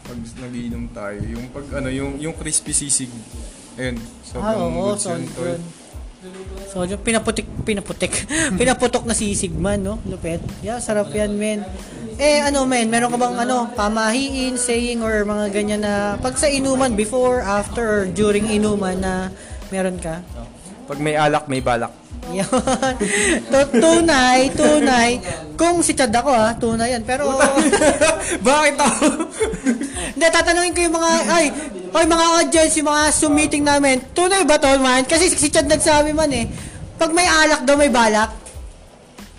Pag 0.05 0.19
nagiinom 0.45 0.93
tayo, 0.93 1.21
yung 1.25 1.49
pag, 1.55 1.65
ano, 1.79 1.89
yung, 1.89 2.21
yung 2.21 2.35
crispy 2.37 2.77
sisig. 2.77 3.09
Ayun, 3.79 3.97
ah, 3.97 4.27
sobrang 4.27 4.75
oo, 4.75 4.93
goods 4.93 5.07
yun, 5.07 5.23
tol. 5.33 5.57
So, 6.69 6.83
yung 6.83 7.01
pinaputik, 7.01 7.47
pinaputik, 7.63 8.11
pinaputok 8.61 9.07
na 9.07 9.15
sisig 9.15 9.55
man, 9.55 9.81
no? 9.87 10.03
Lupet. 10.03 10.43
Yeah, 10.61 10.83
sarap 10.83 11.15
yan, 11.15 11.39
men. 11.39 11.63
Eh, 12.19 12.43
ano, 12.43 12.67
men, 12.67 12.91
meron 12.91 13.15
ka 13.15 13.19
bang, 13.19 13.37
ano, 13.39 13.71
pamahiin, 13.79 14.59
saying, 14.59 14.99
or 14.99 15.23
mga 15.23 15.55
ganyan 15.55 15.81
na, 15.87 16.19
pag 16.19 16.35
sa 16.35 16.51
inuman, 16.51 16.99
before, 16.99 17.39
after, 17.47 17.87
or 17.87 18.03
during 18.11 18.51
inuman 18.51 18.99
na 18.99 19.31
meron 19.71 20.03
ka? 20.03 20.19
Pag 20.91 20.99
may 20.99 21.15
alak, 21.15 21.47
may 21.47 21.63
balak. 21.63 21.95
Yan. 22.33 22.95
Tu- 23.53 23.73
tunay, 23.81 24.53
tunay. 24.53 25.11
Kung 25.57 25.81
si 25.81 25.97
Chad 25.97 26.13
ako 26.13 26.31
ha, 26.31 26.53
tunay 26.55 26.93
yan. 26.95 27.03
Pero, 27.03 27.33
Bakit 28.49 28.77
ako? 28.77 29.05
hindi, 30.15 30.27
tatanungin 30.29 30.73
ko 30.77 30.81
yung 30.85 30.97
mga, 30.97 31.11
ay, 31.29 31.47
ay 31.89 32.05
mga 32.05 32.27
audience, 32.39 32.75
yung 32.79 32.89
mga 32.89 33.03
Zoom 33.11 33.33
meeting 33.35 33.65
namin, 33.65 34.05
tunay 34.13 34.45
ba 34.45 34.61
to 34.61 34.69
man? 34.79 35.03
Kasi 35.09 35.33
si 35.33 35.49
Chad 35.49 35.67
nagsabi 35.67 36.13
man 36.13 36.29
eh, 36.31 36.47
pag 36.99 37.11
may 37.15 37.25
alak 37.25 37.65
daw, 37.65 37.79
may 37.79 37.89
balak. 37.89 38.35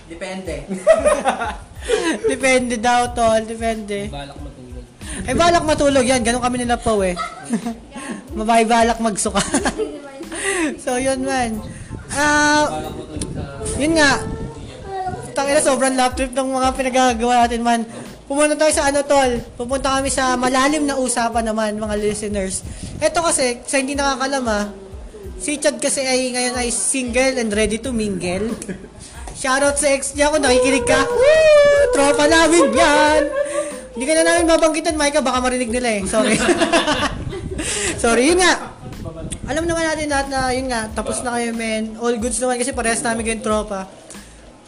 Depende. 0.10 0.66
Depende 2.32 2.76
daw, 2.82 3.14
tol. 3.14 3.46
Depende. 3.46 4.10
Balak 4.10 4.38
matulog. 4.42 4.84
Ay, 5.28 5.34
balak 5.38 5.64
matulog 5.64 6.06
yan. 6.06 6.22
Ganon 6.26 6.42
kami 6.42 6.58
nila 6.60 6.76
po 6.76 7.00
eh. 7.06 7.14
Mabay 8.34 8.66
balak 8.66 8.98
magsuka. 9.00 9.40
so, 10.84 10.98
yun 10.98 11.22
man. 11.24 11.62
Ah, 12.14 12.66
yun 13.78 13.94
nga. 13.98 14.22
Tangina, 15.34 15.62
sobrang 15.62 15.96
lap 15.96 16.18
trip 16.18 16.34
ng 16.36 16.50
mga 16.52 16.70
pinagagawa 16.76 17.46
natin 17.46 17.62
man. 17.64 17.82
Pumunta 18.30 18.54
tayo 18.54 18.74
sa 18.74 18.92
ano 18.92 19.02
tol. 19.02 19.42
Pupunta 19.58 19.98
kami 19.98 20.14
sa 20.14 20.38
malalim 20.38 20.86
na 20.86 21.00
usapan 21.00 21.50
naman 21.50 21.82
mga 21.82 21.96
listeners. 21.98 22.62
Ito 23.02 23.26
kasi, 23.26 23.64
sa 23.66 23.82
hindi 23.82 23.98
nakakalama, 23.98 24.70
si 25.42 25.58
Chad 25.58 25.82
kasi 25.82 26.06
ay 26.06 26.36
ngayon 26.36 26.56
ay 26.60 26.70
single 26.70 27.42
and 27.42 27.50
ready 27.56 27.82
to 27.82 27.90
mingle. 27.90 28.54
Shoutout 29.40 29.80
sa 29.80 29.88
ex 29.96 30.14
niya 30.14 30.30
kung 30.30 30.44
nakikinig 30.44 30.84
ka. 30.84 31.00
Woo! 31.08 31.96
Tropa 31.96 32.28
namin 32.28 32.76
yan! 32.76 33.22
Hindi 33.96 34.04
ka 34.06 34.14
na 34.20 34.24
namin 34.28 34.46
babanggitan, 34.46 35.00
Micah. 35.00 35.24
Baka 35.24 35.40
marinig 35.40 35.72
nila 35.72 35.90
eh. 36.00 36.02
Sorry. 36.06 36.36
Sorry, 38.04 38.32
yun 38.32 38.40
nga. 38.44 38.69
Alam 39.50 39.66
naman 39.66 39.82
natin 39.82 40.06
lahat 40.14 40.28
na, 40.30 40.54
yun 40.54 40.70
nga, 40.70 40.86
tapos 40.94 41.26
na 41.26 41.34
kayo, 41.34 41.50
men. 41.58 41.98
All 41.98 42.14
goods 42.22 42.38
naman 42.38 42.62
kasi 42.62 42.70
parehas 42.70 43.02
namin 43.02 43.26
kayong 43.26 43.42
tropa. 43.42 43.90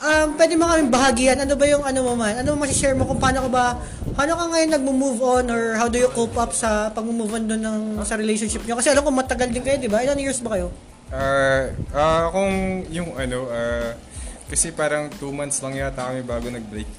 Um, 0.01 0.33
pwede 0.33 0.57
mo 0.57 0.65
kami 0.65 0.89
bahagian. 0.89 1.37
Ano 1.37 1.53
ba 1.53 1.69
yung 1.69 1.85
ano 1.85 2.01
mo 2.01 2.17
man? 2.17 2.41
Ano 2.41 2.57
mo 2.57 2.65
share 2.65 2.97
mo 2.97 3.05
kung 3.05 3.21
paano 3.21 3.45
ka 3.45 3.49
ba, 3.53 3.77
paano 4.17 4.33
ka 4.33 4.49
ngayon 4.49 4.73
nagmo-move 4.73 5.21
on 5.21 5.45
or 5.53 5.77
how 5.77 5.85
do 5.85 6.01
you 6.01 6.09
cope 6.09 6.33
up 6.41 6.49
sa 6.57 6.89
pag-move 6.89 7.29
on 7.29 7.45
doon 7.45 7.61
ng, 7.61 7.81
sa 8.01 8.17
relationship 8.17 8.65
nyo? 8.65 8.81
Kasi 8.81 8.89
alam 8.89 9.05
ko 9.05 9.13
matagal 9.13 9.53
din 9.53 9.61
kayo, 9.61 9.77
di 9.77 9.85
ba? 9.85 10.01
Ilan 10.01 10.17
years 10.17 10.41
ba 10.41 10.57
kayo? 10.57 10.73
Ah, 11.13 11.69
ah, 11.93 12.25
kung 12.33 12.81
yung 12.89 13.13
ano, 13.13 13.53
ah, 13.53 13.93
kasi 14.49 14.73
parang 14.73 15.13
2 15.13 15.29
months 15.29 15.61
lang 15.61 15.77
yata 15.77 16.09
kami 16.09 16.25
bago 16.25 16.49
nag-break. 16.49 16.89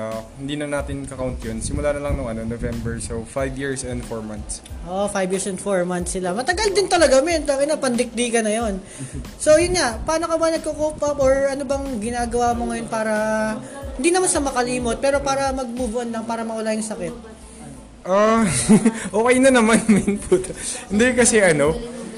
Ah, 0.00 0.24
hindi 0.40 0.56
na 0.56 0.64
natin 0.64 1.04
kakount 1.04 1.44
yun. 1.44 1.60
Simula 1.60 1.92
na 1.92 2.00
lang 2.00 2.16
nung 2.16 2.24
ano, 2.24 2.40
November. 2.48 2.96
So, 3.04 3.20
5 3.28 3.52
years 3.52 3.84
and 3.84 4.00
4 4.08 4.24
months. 4.24 4.64
Oh, 4.88 5.04
5 5.04 5.28
years 5.28 5.44
and 5.44 5.60
4 5.60 5.84
months 5.84 6.16
sila. 6.16 6.32
Matagal 6.32 6.72
din 6.72 6.88
talaga, 6.88 7.20
men. 7.20 7.44
Taki 7.44 7.68
na, 7.68 7.76
pandikdi 7.76 8.32
ka 8.32 8.40
na 8.40 8.48
yon. 8.48 8.80
So, 9.44 9.60
yun 9.60 9.76
nga. 9.76 10.00
Paano 10.00 10.24
ka 10.24 10.40
ba 10.40 10.48
nagko-cope 10.56 11.04
up 11.04 11.20
or 11.20 11.52
ano 11.52 11.68
bang 11.68 12.00
ginagawa 12.00 12.56
mo 12.56 12.72
ngayon 12.72 12.88
para, 12.88 13.12
hindi 14.00 14.08
naman 14.08 14.32
sa 14.32 14.40
makalimot, 14.40 14.96
pero 15.04 15.20
para 15.20 15.52
mag-move 15.52 16.00
on 16.00 16.08
lang, 16.08 16.24
para 16.24 16.48
mawala 16.48 16.72
yung 16.72 16.88
sakit? 16.88 17.12
Ah, 18.08 18.48
okay 19.20 19.36
na 19.36 19.52
naman, 19.52 19.76
main 19.92 20.16
puto. 20.16 20.56
Hindi 20.88 21.12
kasi 21.12 21.44
ano, 21.44 21.76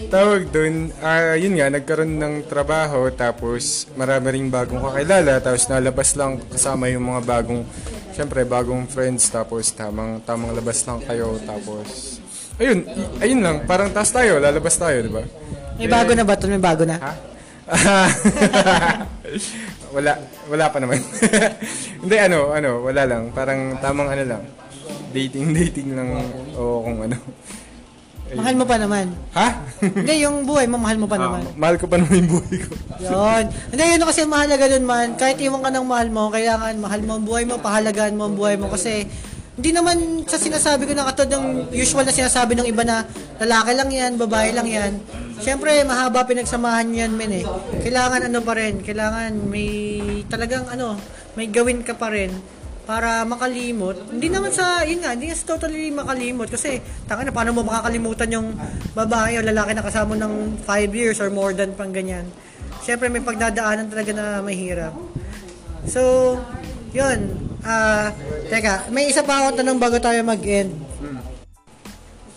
tawag 0.08 0.48
doon, 0.50 0.90
ah, 1.04 1.36
yun 1.36 1.54
nga, 1.58 1.68
nagkaroon 1.68 2.18
ng 2.18 2.34
trabaho, 2.48 3.12
tapos 3.12 3.86
marami 3.94 4.34
ring 4.34 4.48
bagong 4.48 4.80
kakilala, 4.80 5.38
tapos 5.38 5.68
nalabas 5.68 6.10
lang 6.16 6.40
kasama 6.48 6.88
yung 6.88 7.12
mga 7.12 7.22
bagong, 7.22 7.62
syempre, 8.16 8.42
bagong 8.42 8.88
friends, 8.88 9.28
tapos 9.28 9.68
tamang, 9.76 10.18
tamang 10.24 10.56
labas 10.56 10.80
lang 10.88 10.98
kayo, 11.04 11.36
tapos, 11.44 12.18
ayun, 12.56 12.88
ayun 13.20 13.40
lang, 13.44 13.56
parang 13.68 13.92
tas 13.92 14.10
tayo, 14.10 14.40
lalabas 14.40 14.74
tayo, 14.80 14.96
di 15.04 15.12
ba? 15.12 15.22
May 15.76 15.88
bago 15.88 16.10
na 16.16 16.24
ba 16.24 16.34
ito? 16.38 16.46
May 16.48 16.62
bago 16.62 16.82
na? 16.86 16.96
Ha? 16.98 17.12
wala, 19.94 20.12
wala 20.50 20.64
pa 20.68 20.78
naman. 20.82 20.98
Hindi, 22.02 22.16
ano, 22.18 22.52
ano, 22.52 22.84
wala 22.84 23.02
lang. 23.06 23.30
Parang 23.32 23.78
tamang 23.78 24.10
ano 24.10 24.24
lang. 24.26 24.42
Dating, 25.14 25.54
dating 25.56 25.96
lang. 25.96 26.08
O 26.58 26.82
kung 26.84 27.06
ano. 27.06 27.16
Mahal 28.32 28.54
mo 28.56 28.64
pa 28.64 28.76
naman. 28.76 29.12
Ha? 29.32 29.48
Hindi, 29.82 30.14
yung 30.20 30.42
buhay 30.42 30.64
mo, 30.64 30.76
mahal 30.76 30.96
mo 30.96 31.06
pa 31.06 31.16
Ah, 31.16 31.24
naman. 31.28 31.42
mahal 31.54 31.76
ko 31.76 31.84
pa 31.84 32.00
naman 32.00 32.22
yung 32.22 32.30
buhay 32.32 32.56
ko. 32.58 32.72
Yun. 32.98 33.44
Hindi, 33.68 33.82
yun 33.84 34.02
kasi 34.02 34.20
mahalaga 34.24 34.64
dun 34.68 34.84
man. 34.84 35.08
Kahit 35.14 35.36
iwan 35.38 35.60
ka 35.60 35.70
ng 35.70 35.84
mahal 35.84 36.08
mo, 36.08 36.30
kailangan 36.30 36.74
mahal 36.78 37.00
mo 37.02 37.12
ang 37.14 37.24
buhay 37.24 37.44
mo, 37.44 37.58
pahalagaan 37.58 38.14
mo 38.14 38.26
ang 38.26 38.34
buhay 38.34 38.56
mo. 38.56 38.72
Kasi, 38.72 39.04
hindi 39.52 39.70
naman 39.70 40.24
sa 40.24 40.40
sinasabi 40.40 40.88
ko 40.88 40.96
na 40.96 41.04
katod 41.04 41.28
ng 41.28 41.44
usual 41.76 42.08
na 42.08 42.14
sinasabi 42.14 42.56
ng 42.56 42.64
iba 42.64 42.82
na 42.82 43.04
lalaki 43.36 43.72
lang 43.76 43.90
yan, 43.92 44.12
babae 44.16 44.48
lang 44.50 44.64
yan. 44.64 44.92
Siyempre, 45.38 45.76
mahaba 45.84 46.24
pinagsamahan 46.24 46.88
yan, 46.88 47.12
men 47.12 47.32
eh. 47.34 47.44
Kailangan 47.84 48.32
ano 48.32 48.40
pa 48.40 48.56
rin, 48.56 48.80
kailangan 48.80 49.34
may 49.44 49.68
talagang 50.24 50.64
ano, 50.66 50.96
may 51.34 51.52
gawin 51.52 51.84
ka 51.84 51.92
pa 51.92 52.08
rin 52.08 52.32
para 52.92 53.24
makalimot. 53.24 53.96
Hindi 54.12 54.28
naman 54.28 54.52
sa, 54.52 54.84
yun 54.84 55.00
nga, 55.00 55.16
hindi 55.16 55.32
sa 55.32 55.56
totally 55.56 55.88
makalimot 55.88 56.52
kasi, 56.52 56.76
taka 57.08 57.24
na, 57.24 57.32
paano 57.32 57.56
mo 57.56 57.64
makakalimutan 57.64 58.28
yung 58.28 58.52
babae 58.92 59.40
o 59.40 59.48
lalaki 59.48 59.72
na 59.72 59.80
kasama 59.80 60.12
ng 60.20 60.60
5 60.60 60.92
years 60.92 61.16
or 61.16 61.32
more 61.32 61.56
than 61.56 61.72
pang 61.72 61.88
ganyan. 61.88 62.28
Siyempre, 62.84 63.08
may 63.08 63.24
pagdadaanan 63.24 63.88
talaga 63.88 64.12
na 64.12 64.44
mahirap. 64.44 64.92
So, 65.88 66.36
yun. 66.92 67.32
Ah, 67.64 68.12
teka, 68.52 68.92
may 68.92 69.08
isa 69.08 69.24
pa 69.24 69.40
akong 69.40 69.64
tanong 69.64 69.80
bago 69.80 69.96
tayo 69.96 70.20
mag-end. 70.20 70.76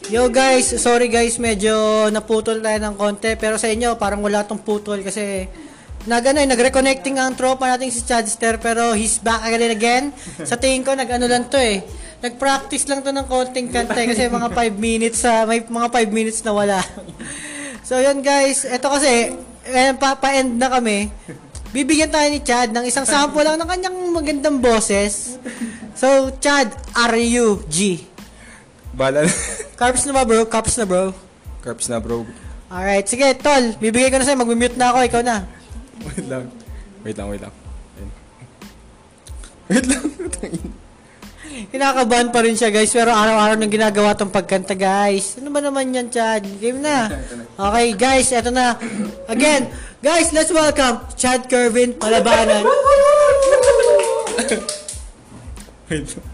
Yo 0.08 0.32
guys, 0.32 0.70
sorry 0.80 1.12
guys, 1.12 1.36
medyo 1.36 2.08
naputol 2.16 2.64
tayo 2.64 2.80
ng 2.80 2.96
konti. 2.96 3.36
Pero 3.36 3.60
sa 3.60 3.68
inyo, 3.68 4.00
parang 4.00 4.24
wala 4.24 4.48
tong 4.48 4.64
putol 4.64 5.04
kasi 5.04 5.50
nag, 6.06 6.24
ano, 6.24 6.38
eh, 6.40 6.48
nag-reconnecting 6.48 7.16
ang 7.16 7.34
tropa 7.34 7.68
nating 7.68 7.90
si 7.90 8.02
Chadster 8.02 8.58
pero 8.58 8.94
he's 8.94 9.18
back 9.18 9.42
again 9.44 9.70
again. 9.70 10.04
Sa 10.50 10.56
tingin 10.56 10.82
ko, 10.82 10.94
nag-ano 10.94 11.26
lang 11.26 11.46
to 11.46 11.58
eh. 11.58 11.82
Nag-practice 12.20 12.86
lang 12.86 13.02
to 13.02 13.10
ng 13.10 13.26
konting 13.26 13.70
kanta 13.70 13.98
eh, 13.98 14.08
kasi 14.08 14.26
mga 14.26 14.50
5 14.72 14.78
minutes, 14.78 15.20
sa 15.20 15.44
may 15.44 15.62
mga 15.62 15.88
5 15.92 16.10
minutes 16.10 16.42
na 16.42 16.52
wala. 16.52 16.80
so 17.82 17.98
yun 17.98 18.22
guys, 18.22 18.66
eto 18.66 18.90
kasi, 18.90 19.36
eh, 19.66 19.94
pa- 19.94 20.18
pa-end 20.18 20.56
na 20.56 20.70
kami. 20.72 21.10
bibigyan 21.70 22.08
tayo 22.08 22.32
ni 22.32 22.40
Chad 22.40 22.72
ng 22.72 22.88
isang 22.88 23.04
sample 23.04 23.44
lang 23.44 23.60
ng 23.60 23.68
kanyang 23.68 23.98
magandang 24.10 24.58
boses. 24.58 25.36
So, 25.92 26.32
Chad, 26.40 26.72
R-U-G. 26.96 28.00
Bala 28.92 29.28
na. 29.28 29.32
Carbs 29.76 30.08
na 30.08 30.16
ba, 30.16 30.24
bro? 30.24 30.48
Cups 30.48 30.80
na, 30.80 30.88
bro? 30.88 31.12
Carbs 31.60 31.92
na 31.92 32.00
bro. 32.00 32.24
Alright, 32.72 33.04
sige, 33.06 33.28
tol. 33.36 33.76
Bibigay 33.76 34.08
ko 34.08 34.16
na 34.16 34.24
sa'yo. 34.24 34.40
Mag-mute 34.40 34.80
na 34.80 34.96
ako. 34.96 35.00
Ikaw 35.04 35.22
na. 35.22 35.44
Wait 36.04 36.28
lang. 36.28 36.52
Wait 37.06 37.16
lang, 37.16 37.28
wait 37.32 37.42
lang. 37.42 37.54
Ayun. 37.96 38.12
Wait 39.72 39.86
lang. 39.88 40.04
Kinakabahan 41.72 42.36
pa 42.36 42.44
rin 42.44 42.60
siya, 42.60 42.68
guys. 42.68 42.92
Pero 42.92 43.16
araw-araw 43.16 43.56
nang 43.56 43.72
ginagawa 43.72 44.12
tong 44.12 44.34
pagkanta, 44.34 44.76
guys. 44.76 45.40
Ano 45.40 45.56
ba 45.56 45.64
naman 45.64 45.96
yan, 45.96 46.12
Chad? 46.12 46.44
Game 46.60 46.84
na. 46.84 47.08
Okay, 47.56 47.96
guys. 47.96 48.28
Eto 48.36 48.52
na. 48.52 48.76
Again, 49.32 49.72
guys, 50.04 50.36
let's 50.36 50.52
welcome 50.52 51.00
Chad 51.16 51.48
Kervin 51.48 51.96
Palabanan. 51.96 52.68
wait 55.88 56.08
lang. 56.12 56.26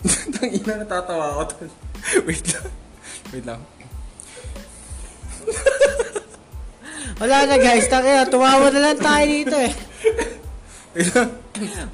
Tangina, 0.34 0.80
natatawa 0.80 1.44
ako. 1.44 1.68
Wait 2.26 2.44
lang. 2.50 2.66
Wait 3.30 3.44
lang. 3.46 3.60
Wala 7.20 7.36
na, 7.44 7.56
guys. 7.60 7.86
Taka, 7.86 8.28
tumawa 8.30 8.72
na 8.72 8.80
lang 8.80 8.98
tayo 8.98 9.24
dito, 9.28 9.56
eh. 9.56 9.72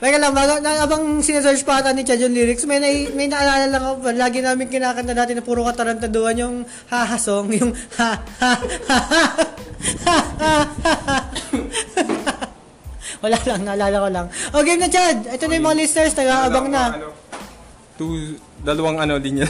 Teka 0.00 0.16
lang, 0.22 0.32
bago, 0.32 0.62
na, 0.62 0.86
abang 0.86 1.20
sinesearch 1.20 1.66
pa 1.66 1.82
ata 1.82 1.90
ni 1.90 2.06
Chad 2.06 2.22
yung 2.22 2.32
lyrics, 2.32 2.64
may, 2.70 2.78
na, 2.78 2.88
may 3.12 3.26
naalala 3.26 3.66
lang 3.66 3.82
ako, 3.82 4.14
lagi 4.14 4.38
namin 4.38 4.70
kinakanta 4.70 5.12
dati 5.12 5.34
na 5.34 5.42
puro 5.42 5.66
katarantaduan 5.66 6.38
yung 6.38 6.56
hahasong, 6.86 7.50
yung 7.58 7.74
ha, 7.98 8.14
ha, 8.14 8.52
ha, 8.86 8.98
ha, 9.10 9.26
ha, 10.06 10.16
ha, 10.38 10.94
ha. 11.02 11.18
Wala 13.24 13.38
lang, 13.42 13.60
naalala 13.66 13.96
ko 13.98 14.08
lang. 14.12 14.26
O, 14.54 14.62
game 14.62 14.80
na, 14.80 14.92
Chad. 14.92 15.26
Ito 15.26 15.50
na 15.50 15.56
yung 15.58 15.66
mga 15.66 15.78
listeners, 15.82 16.14
nag-aabang 16.14 16.68
na. 16.70 16.82
Ano, 16.94 17.10
two, 17.98 18.38
dalawang 18.62 19.02
ano 19.02 19.18
linya. 19.18 19.48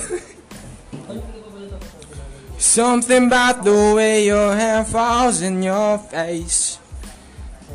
Something 2.59 3.27
about 3.29 3.65
the 3.65 3.95
way 3.95 4.27
your 4.27 4.55
hair 4.57 4.85
falls 4.85 5.41
in 5.41 5.63
your 5.63 5.99
face. 5.99 6.79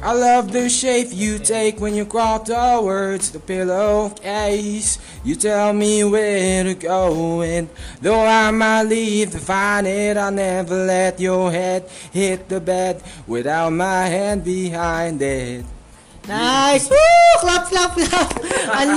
I 0.02 0.13
love 0.13 0.52
the 0.52 0.67
shape 0.67 1.10
you 1.12 1.38
take 1.38 1.80
when 1.80 1.94
you 1.94 2.06
crawl 2.06 2.39
towards 2.41 3.30
the 3.30 3.39
pillowcase. 3.39 4.98
You 5.24 5.36
tell 5.36 5.74
me 5.74 6.04
where 6.04 6.63
to 6.63 6.74
go, 6.74 7.41
and 7.44 7.70
though 8.02 8.26
I 8.26 8.50
might 8.50 8.89
leave 8.89 9.30
to 9.32 9.38
find 9.38 9.86
it, 9.86 10.17
I'll 10.17 10.32
never 10.32 10.74
let 10.74 11.20
your 11.20 11.52
head 11.52 11.86
hit 12.12 12.50
the 12.50 12.60
bed 12.60 13.04
without 13.28 13.70
my 13.70 14.10
hand 14.10 14.44
behind 14.44 15.22
it. 15.22 15.65
Nice! 16.28 16.89
Woo! 16.89 16.98
Clap, 17.39 17.70
clap, 17.70 17.94
clap! 17.94 18.30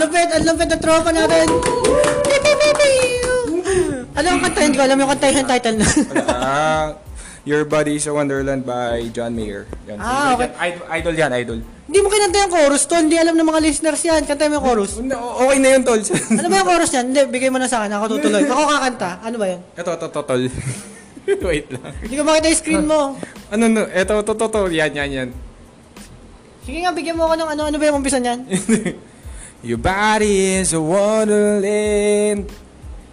Lupit 0.01 0.73
ng 0.73 0.81
tropa 0.81 1.13
natin! 1.13 1.49
Pew, 2.25 2.39
pew, 2.41 2.57
pew, 2.57 2.73
pew! 2.81 3.44
Ano 4.15 4.27
ang 4.31 4.41
kantahin 4.47 4.73
ko? 4.73 4.81
Alam 4.87 4.95
mo 4.95 5.01
yung 5.05 5.13
kantahin 5.19 5.37
yung 5.43 5.51
title 5.51 5.77
na? 5.83 5.87
Ah, 6.45 6.87
Your 7.45 7.67
Body 7.67 7.99
is 7.99 8.07
a 8.07 8.15
Wonderland 8.15 8.65
by 8.65 9.11
John 9.11 9.35
Mayer. 9.35 9.67
Yan. 9.91 9.99
Ah, 10.01 10.33
okay. 10.33 10.49
Idol, 10.71 10.85
idol 10.89 11.15
yan, 11.19 11.31
idol. 11.35 11.59
Hindi 11.85 11.99
mo 12.01 12.09
kinanta 12.09 12.41
yung 12.41 12.53
chorus 12.55 12.83
to. 12.89 12.97
Hindi 12.97 13.21
alam 13.21 13.37
ng 13.37 13.45
mga 13.45 13.61
listeners 13.61 14.01
yan. 14.01 14.23
Kantahin 14.25 14.55
mo 14.55 14.63
yung 14.63 14.67
chorus. 14.71 14.97
No, 15.03 15.45
okay 15.45 15.59
na 15.61 15.69
yun, 15.77 15.83
tol. 15.85 16.01
Ano 16.41 16.47
ba 16.49 16.57
yung 16.57 16.71
chorus 16.73 16.91
yan? 16.95 17.05
Hindi, 17.13 17.21
bigay 17.29 17.51
mo 17.53 17.59
na 17.61 17.69
sa 17.69 17.85
akin. 17.85 17.91
Ako 18.01 18.05
tutuloy. 18.17 18.43
Ako 18.55 18.63
kakanta. 18.65 19.11
Ano 19.21 19.37
ba 19.37 19.47
yan? 19.51 19.61
Ito, 19.77 19.91
ito, 19.93 20.07
ito, 20.09 20.21
tol. 20.25 20.43
Wait 21.45 21.67
lang. 21.69 21.93
Hindi 22.01 22.15
ko 22.17 22.23
makita 22.25 22.47
yung 22.49 22.61
screen 22.63 22.85
mo. 22.89 23.01
Ano, 23.53 23.65
no, 23.69 23.83
ito, 23.93 24.13
ito, 24.15 24.33
ito, 24.33 24.47
ito. 24.49 24.61
Yan, 24.73 24.93
yan, 24.95 25.11
yan. 25.13 25.29
Sige 26.65 26.79
nga, 26.81 26.97
bigyan 26.97 27.19
mo 27.19 27.29
ako 27.29 27.35
ng 27.37 27.49
ano. 27.51 27.63
Ano 27.69 27.77
ba 27.77 27.85
yung 27.85 28.01
umpisa 28.01 28.17
niyan? 28.23 28.41
Your 29.61 29.77
body 29.77 30.65
is 30.65 30.73
a 30.73 30.81
wonderland. 30.81 32.49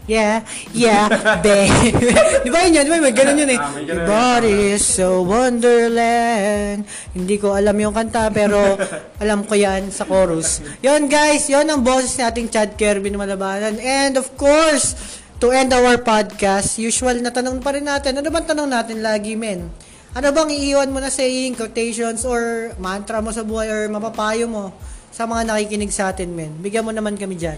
Yeah, 0.10 0.42
yeah, 0.74 1.06
babe. 1.46 1.94
Di 2.42 2.50
ba 2.50 2.66
yun 2.66 2.74
yan? 2.74 2.84
Di 2.90 2.92
ba 2.92 2.98
may 2.98 3.14
ganun 3.14 3.38
yun 3.38 3.54
eh. 3.54 3.60
Ah, 3.62 3.70
may 3.70 3.86
Your 3.86 4.02
body 4.10 4.74
is 4.74 4.82
so 4.82 5.22
wonderland. 5.22 6.90
Hindi 7.14 7.38
ko 7.38 7.54
alam 7.54 7.78
yung 7.78 7.94
kanta 7.94 8.34
pero 8.34 8.58
alam 9.24 9.46
ko 9.46 9.54
yan 9.54 9.94
sa 9.94 10.10
chorus. 10.10 10.66
Yon 10.82 11.06
guys, 11.06 11.46
yon 11.54 11.70
ang 11.70 11.86
boses 11.86 12.18
nating 12.18 12.50
Chad 12.50 12.74
Kervin 12.82 13.14
Malabanan. 13.14 13.78
And 13.78 14.18
of 14.18 14.34
course, 14.42 14.98
to 15.38 15.54
end 15.54 15.70
our 15.70 16.02
podcast, 16.02 16.82
usual 16.82 17.22
na 17.22 17.30
tanong 17.30 17.62
pa 17.62 17.78
rin 17.78 17.86
natin. 17.86 18.18
Ano 18.18 18.34
bang 18.34 18.48
tanong 18.50 18.70
natin 18.74 19.06
lagi, 19.06 19.38
men? 19.38 19.70
Ano 20.18 20.28
bang 20.34 20.50
iiwan 20.50 20.90
mo 20.90 20.98
na 20.98 21.14
saying, 21.14 21.54
quotations, 21.54 22.26
or 22.26 22.74
mantra 22.82 23.22
mo 23.22 23.30
sa 23.30 23.46
buhay, 23.46 23.70
or 23.70 23.86
mapapayo 23.88 24.50
mo 24.50 24.74
sa 25.14 25.30
mga 25.30 25.46
nakikinig 25.54 25.94
sa 25.94 26.10
atin, 26.10 26.34
men? 26.34 26.58
Bigyan 26.58 26.84
mo 26.84 26.92
naman 26.92 27.16
kami 27.16 27.38
dyan. 27.38 27.58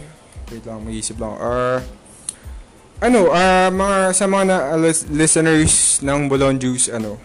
Wait 0.51 0.61
lang, 0.67 0.83
mag-isip 0.85 1.17
lang. 1.17 1.33
Uh, 1.39 2.02
ano, 3.03 3.35
ah, 3.35 3.67
mga, 3.67 4.15
sa 4.15 4.25
mga 4.31 4.43
na, 4.47 4.57
lis- 4.79 5.07
listeners 5.11 5.99
ng 5.99 6.31
Bolon 6.31 6.55
Juice, 6.55 6.87
ano, 6.87 7.19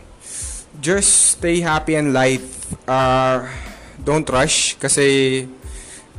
just 0.83 1.39
stay 1.39 1.63
happy 1.63 1.95
and 1.95 2.11
light. 2.11 2.43
Uh, 2.83 3.47
don't 4.03 4.27
rush 4.27 4.75
kasi 4.83 5.47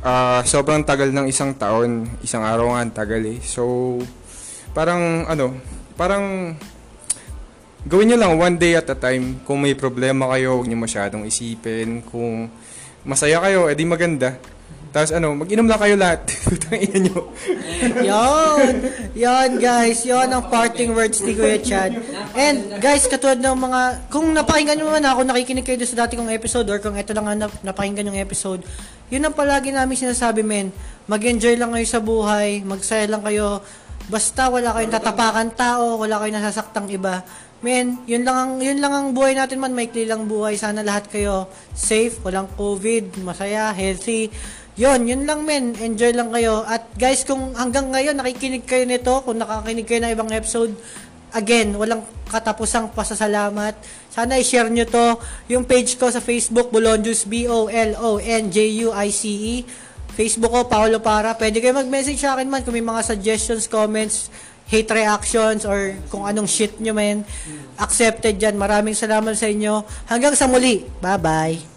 ah, 0.00 0.40
sobrang 0.48 0.80
tagal 0.80 1.12
ng 1.12 1.28
isang 1.28 1.52
taon. 1.52 2.08
Isang 2.24 2.40
araw 2.40 2.72
nga 2.72 3.04
tagal 3.04 3.20
eh. 3.20 3.38
So, 3.44 4.00
parang, 4.72 5.28
ano, 5.28 5.52
parang, 5.92 6.56
gawin 7.84 8.12
nyo 8.12 8.16
lang 8.16 8.32
one 8.40 8.56
day 8.56 8.80
at 8.80 8.88
a 8.88 8.96
time. 8.96 9.44
Kung 9.44 9.60
may 9.60 9.76
problema 9.76 10.32
kayo, 10.32 10.56
huwag 10.56 10.72
nyo 10.72 10.80
masyadong 10.80 11.28
isipin. 11.28 12.00
Kung 12.08 12.48
masaya 13.04 13.44
kayo, 13.44 13.68
edi 13.68 13.84
maganda. 13.84 14.40
Tapos 14.90 15.14
ano, 15.14 15.38
mag-inom 15.38 15.70
lang 15.70 15.78
kayo 15.78 15.94
lahat. 15.94 16.26
Tangina 16.66 16.98
nyo. 16.98 17.30
Yon, 18.02 18.74
yon 19.14 19.50
guys, 19.62 20.02
yon 20.02 20.26
ang 20.26 20.50
parting 20.50 20.90
words 20.90 21.22
ni 21.22 21.38
Kuya 21.38 21.62
Chad. 21.62 21.94
And 22.34 22.82
guys, 22.82 23.06
katulad 23.06 23.38
ng 23.38 23.54
mga, 23.54 23.80
kung 24.10 24.26
napakinggan 24.34 24.82
nyo 24.82 24.90
naman 24.90 25.06
ako, 25.06 25.20
nakikinig 25.30 25.62
kayo 25.62 25.78
sa 25.86 26.06
dati 26.06 26.18
kong 26.18 26.34
episode 26.34 26.66
or 26.66 26.82
kung 26.82 26.98
ito 26.98 27.14
lang 27.14 27.26
ang 27.30 27.38
nap- 27.46 27.62
napakinggan 27.62 28.10
yung 28.10 28.18
episode, 28.18 28.66
yun 29.14 29.22
ang 29.22 29.34
palagi 29.34 29.70
namin 29.70 29.94
sinasabi 29.94 30.42
men, 30.42 30.74
mag-enjoy 31.06 31.54
lang 31.54 31.70
kayo 31.70 31.86
sa 31.86 32.02
buhay, 32.02 32.66
magsaya 32.66 33.06
lang 33.06 33.22
kayo, 33.22 33.62
basta 34.10 34.50
wala 34.50 34.74
kayong 34.74 34.90
tatapakan 34.90 35.54
tao, 35.54 36.02
wala 36.02 36.18
kayong 36.18 36.42
nasasaktang 36.42 36.90
iba. 36.90 37.22
Men, 37.60 38.00
yun 38.08 38.24
lang 38.24 38.36
ang 38.40 38.52
yun 38.56 38.80
lang 38.80 38.88
ang 38.88 39.06
buhay 39.12 39.36
natin 39.36 39.60
man, 39.60 39.76
maikli 39.76 40.08
lang 40.08 40.24
buhay. 40.24 40.56
Sana 40.56 40.80
lahat 40.80 41.12
kayo 41.12 41.44
safe, 41.76 42.16
walang 42.24 42.48
COVID, 42.56 43.20
masaya, 43.20 43.68
healthy. 43.76 44.32
Yun, 44.78 45.02
yun 45.08 45.26
lang 45.26 45.42
men. 45.42 45.74
Enjoy 45.78 46.12
lang 46.14 46.30
kayo. 46.30 46.62
At 46.62 46.86
guys, 46.94 47.26
kung 47.26 47.54
hanggang 47.58 47.90
ngayon 47.90 48.14
nakikinig 48.14 48.62
kayo 48.68 48.86
nito, 48.86 49.22
kung 49.26 49.38
nakakinig 49.40 49.86
kayo 49.88 50.00
ng 50.06 50.12
ibang 50.14 50.30
episode, 50.30 50.70
again, 51.34 51.74
walang 51.74 52.06
katapusang 52.30 52.94
pasasalamat. 52.94 53.74
Sana 54.10 54.38
i-share 54.38 54.70
nyo 54.70 54.84
to. 54.86 55.18
Yung 55.50 55.64
page 55.66 55.98
ko 55.98 56.10
sa 56.10 56.20
Facebook, 56.22 56.70
Bolonjuice, 56.70 57.26
B-O-L-O-N-J-U-I-C-E. 57.26 59.64
Facebook 60.14 60.52
ko, 60.52 60.64
Paolo 60.66 61.00
Para. 61.02 61.34
Pwede 61.34 61.60
kayo 61.62 61.74
mag-message 61.74 62.20
sa 62.22 62.34
akin 62.38 62.50
man 62.50 62.62
kung 62.62 62.74
may 62.74 62.84
mga 62.84 63.02
suggestions, 63.06 63.68
comments, 63.70 64.30
hate 64.70 64.90
reactions, 64.90 65.66
or 65.66 65.94
kung 66.10 66.26
anong 66.26 66.46
shit 66.46 66.78
nyo 66.78 66.94
men. 66.94 67.24
Accepted 67.78 68.38
yan. 68.38 68.58
Maraming 68.58 68.94
salamat 68.94 69.34
sa 69.34 69.46
inyo. 69.50 69.82
Hanggang 70.06 70.36
sa 70.38 70.46
muli. 70.46 70.86
Bye-bye. 71.02 71.69